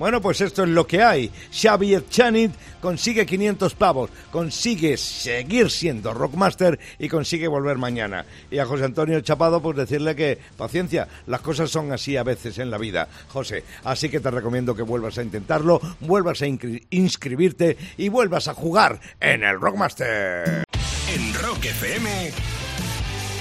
Bueno, 0.00 0.22
pues 0.22 0.40
esto 0.40 0.62
es 0.62 0.70
lo 0.70 0.86
que 0.86 1.02
hay. 1.02 1.30
Xavi 1.52 1.94
Etchanit 1.94 2.52
consigue 2.80 3.26
500 3.26 3.74
pavos, 3.74 4.08
consigue 4.32 4.96
seguir 4.96 5.70
siendo 5.70 6.14
Rockmaster 6.14 6.80
y 6.98 7.06
consigue 7.06 7.46
volver 7.46 7.76
mañana. 7.76 8.24
Y 8.50 8.56
a 8.60 8.64
José 8.64 8.86
Antonio 8.86 9.20
Chapado, 9.20 9.60
pues 9.60 9.76
decirle 9.76 10.16
que 10.16 10.38
paciencia, 10.56 11.06
las 11.26 11.42
cosas 11.42 11.70
son 11.70 11.92
así 11.92 12.16
a 12.16 12.22
veces 12.22 12.56
en 12.56 12.70
la 12.70 12.78
vida, 12.78 13.08
José. 13.28 13.62
Así 13.84 14.08
que 14.08 14.20
te 14.20 14.30
recomiendo 14.30 14.74
que 14.74 14.80
vuelvas 14.80 15.18
a 15.18 15.22
intentarlo, 15.22 15.82
vuelvas 16.00 16.40
a 16.40 16.46
inscribirte 16.46 17.76
y 17.98 18.08
vuelvas 18.08 18.48
a 18.48 18.54
jugar 18.54 18.98
en 19.20 19.44
el 19.44 19.60
Rockmaster. 19.60 20.64
En 21.14 21.34
Rock 21.34 21.66
FM, 21.66 22.32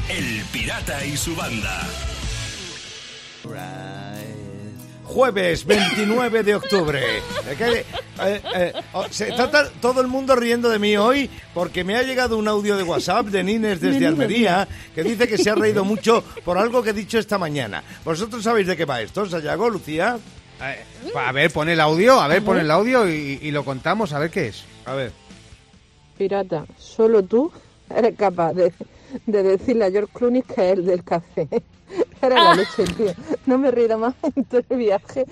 El 0.10 0.44
Pirata 0.52 1.06
y 1.06 1.16
su 1.16 1.34
banda. 1.38 1.88
Jueves 5.10 5.66
29 5.66 6.44
de 6.44 6.54
octubre. 6.56 7.02
Eh, 7.18 7.56
que, 7.58 7.80
eh, 7.80 8.42
eh, 8.56 8.74
oh, 8.94 9.06
se 9.10 9.30
está 9.30 9.50
todo 9.82 10.02
el 10.02 10.08
mundo 10.08 10.36
riendo 10.36 10.70
de 10.70 10.78
mí 10.78 10.96
hoy 10.98 11.28
porque 11.52 11.84
me 11.84 11.96
ha 11.96 12.04
llegado 12.04 12.38
un 12.38 12.48
audio 12.48 12.78
de 12.78 12.84
WhatsApp 12.84 13.26
de 13.26 13.44
Nines 13.44 13.82
desde 13.82 14.06
Almería 14.06 14.68
que 14.94 15.02
dice 15.04 15.28
que 15.28 15.40
se 15.40 15.50
ha 15.50 15.56
reído 15.56 15.84
mucho 15.84 16.24
por 16.46 16.60
algo 16.60 16.84
que 16.84 16.92
he 16.92 16.94
dicho 16.94 17.18
esta 17.18 17.40
mañana. 17.40 17.84
¿Vosotros 18.06 18.44
sabéis 18.44 18.68
de 18.68 18.78
qué 18.78 18.86
va 18.86 19.02
esto, 19.02 19.26
Sayago, 19.26 19.68
Lucía? 19.72 20.20
Eh, 20.62 20.86
A 21.16 21.32
ver, 21.32 21.52
pon 21.52 21.70
el 21.70 21.80
audio, 21.80 22.22
a 22.22 22.28
ver, 22.28 22.44
pon 22.44 22.60
el 22.60 22.70
audio 22.70 23.10
y, 23.10 23.40
y 23.42 23.50
lo 23.50 23.66
contamos, 23.66 24.14
a 24.14 24.20
ver 24.20 24.30
qué 24.30 24.50
es. 24.50 24.64
A 24.86 24.94
ver. 24.94 25.12
Pirata, 26.20 26.66
solo 26.78 27.24
tú 27.24 27.52
eres 27.90 28.16
capaz 28.16 28.54
de, 28.54 28.72
de 29.26 29.42
decirle 29.44 29.86
a 29.86 29.92
George 29.92 30.12
Clooney 30.14 30.44
que 30.44 30.68
es 30.72 30.78
el 30.78 30.86
del 30.86 31.04
café. 31.04 31.48
Era 32.22 32.36
la 32.44 32.54
leche, 32.58 32.84
tío. 32.96 33.12
No 33.50 33.58
me 33.58 33.70
he 33.70 33.72
reído 33.72 33.98
más 33.98 34.14
en 34.36 34.44
todo 34.46 34.62
el 34.70 34.78
viaje, 34.78 35.26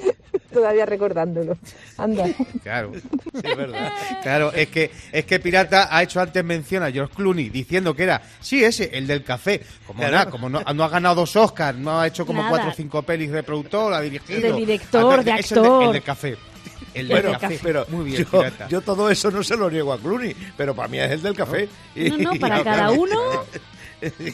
todavía 0.52 0.86
recordándolo. 0.88 1.56
Anda. 1.98 2.26
Claro. 2.64 2.92
Sí, 2.96 3.42
es 3.44 3.56
verdad. 3.58 3.92
Claro, 4.24 4.52
es 4.54 4.70
que, 4.70 4.90
es 5.12 5.26
que 5.26 5.40
Pirata 5.40 5.96
ha 5.96 6.02
hecho 6.02 6.20
antes 6.20 6.44
mención 6.44 6.82
a 6.84 6.92
George 6.92 7.14
Clooney 7.16 7.50
diciendo 7.50 7.96
que 7.96 8.04
era, 8.04 8.22
sí, 8.40 8.64
ese, 8.64 8.90
el 8.98 9.06
del 9.06 9.24
café. 9.24 9.62
Como, 9.86 10.00
Claro. 10.00 10.18
nada, 10.18 10.32
como 10.32 10.50
no, 10.50 10.62
no 10.62 10.84
ha 10.84 10.90
ganado 10.90 11.16
dos 11.16 11.36
Oscars, 11.36 11.78
no 11.78 12.00
ha 12.00 12.08
hecho 12.08 12.26
como 12.26 12.40
Nada. 12.40 12.50
cuatro 12.50 12.70
o 12.72 12.74
cinco 12.74 13.04
pelis 13.04 13.32
de 13.32 13.44
productor, 13.44 13.94
ha 13.94 14.02
dirigido. 14.02 14.42
De 14.42 14.54
director, 14.54 15.24
de 15.24 15.32
Es 15.40 15.52
el 15.52 15.56
de- 15.56 15.68
actor. 15.68 15.84
El 15.84 15.94
del 15.94 16.04
café. 16.04 16.38
El 16.94 17.08
del 17.08 17.22
Bueno, 17.22 17.40
café. 17.40 17.60
pero 17.62 17.86
Muy 17.90 18.06
bien, 18.06 18.24
yo, 18.26 18.32
Pirata. 18.40 18.68
yo 18.68 18.82
todo 18.82 19.12
eso 19.12 19.30
no 19.30 19.44
se 19.44 19.56
lo 19.56 19.70
niego 19.70 19.94
a 19.94 20.00
Clooney, 20.00 20.36
pero 20.58 20.76
para 20.76 20.88
mí 20.88 20.98
es 20.98 21.12
el 21.12 21.22
del 21.22 21.36
café. 21.36 21.70
Y- 21.96 22.10
No, 22.10 22.18
no, 22.34 22.40
para 22.40 22.60
y- 22.62 22.64
cada 22.64 22.90
uno. 22.92 23.16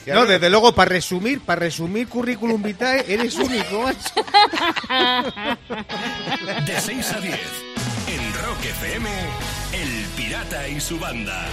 No, 0.08 0.26
desde 0.26 0.50
luego, 0.50 0.74
para 0.74 0.90
resumir, 0.90 1.40
para 1.42 1.60
resumir 1.62 2.08
currículum 2.08 2.62
vitae, 2.62 3.06
eres 3.08 3.36
único, 3.36 3.84
macho. 3.84 4.14
De 6.66 6.80
6 6.80 7.12
a 7.12 7.20
10, 7.20 7.40
en 8.08 8.34
Rock 8.44 8.66
FM, 8.66 9.10
El 9.74 10.06
Pirata 10.18 10.68
y 10.68 10.80
su 10.80 11.00
banda. 11.00 11.48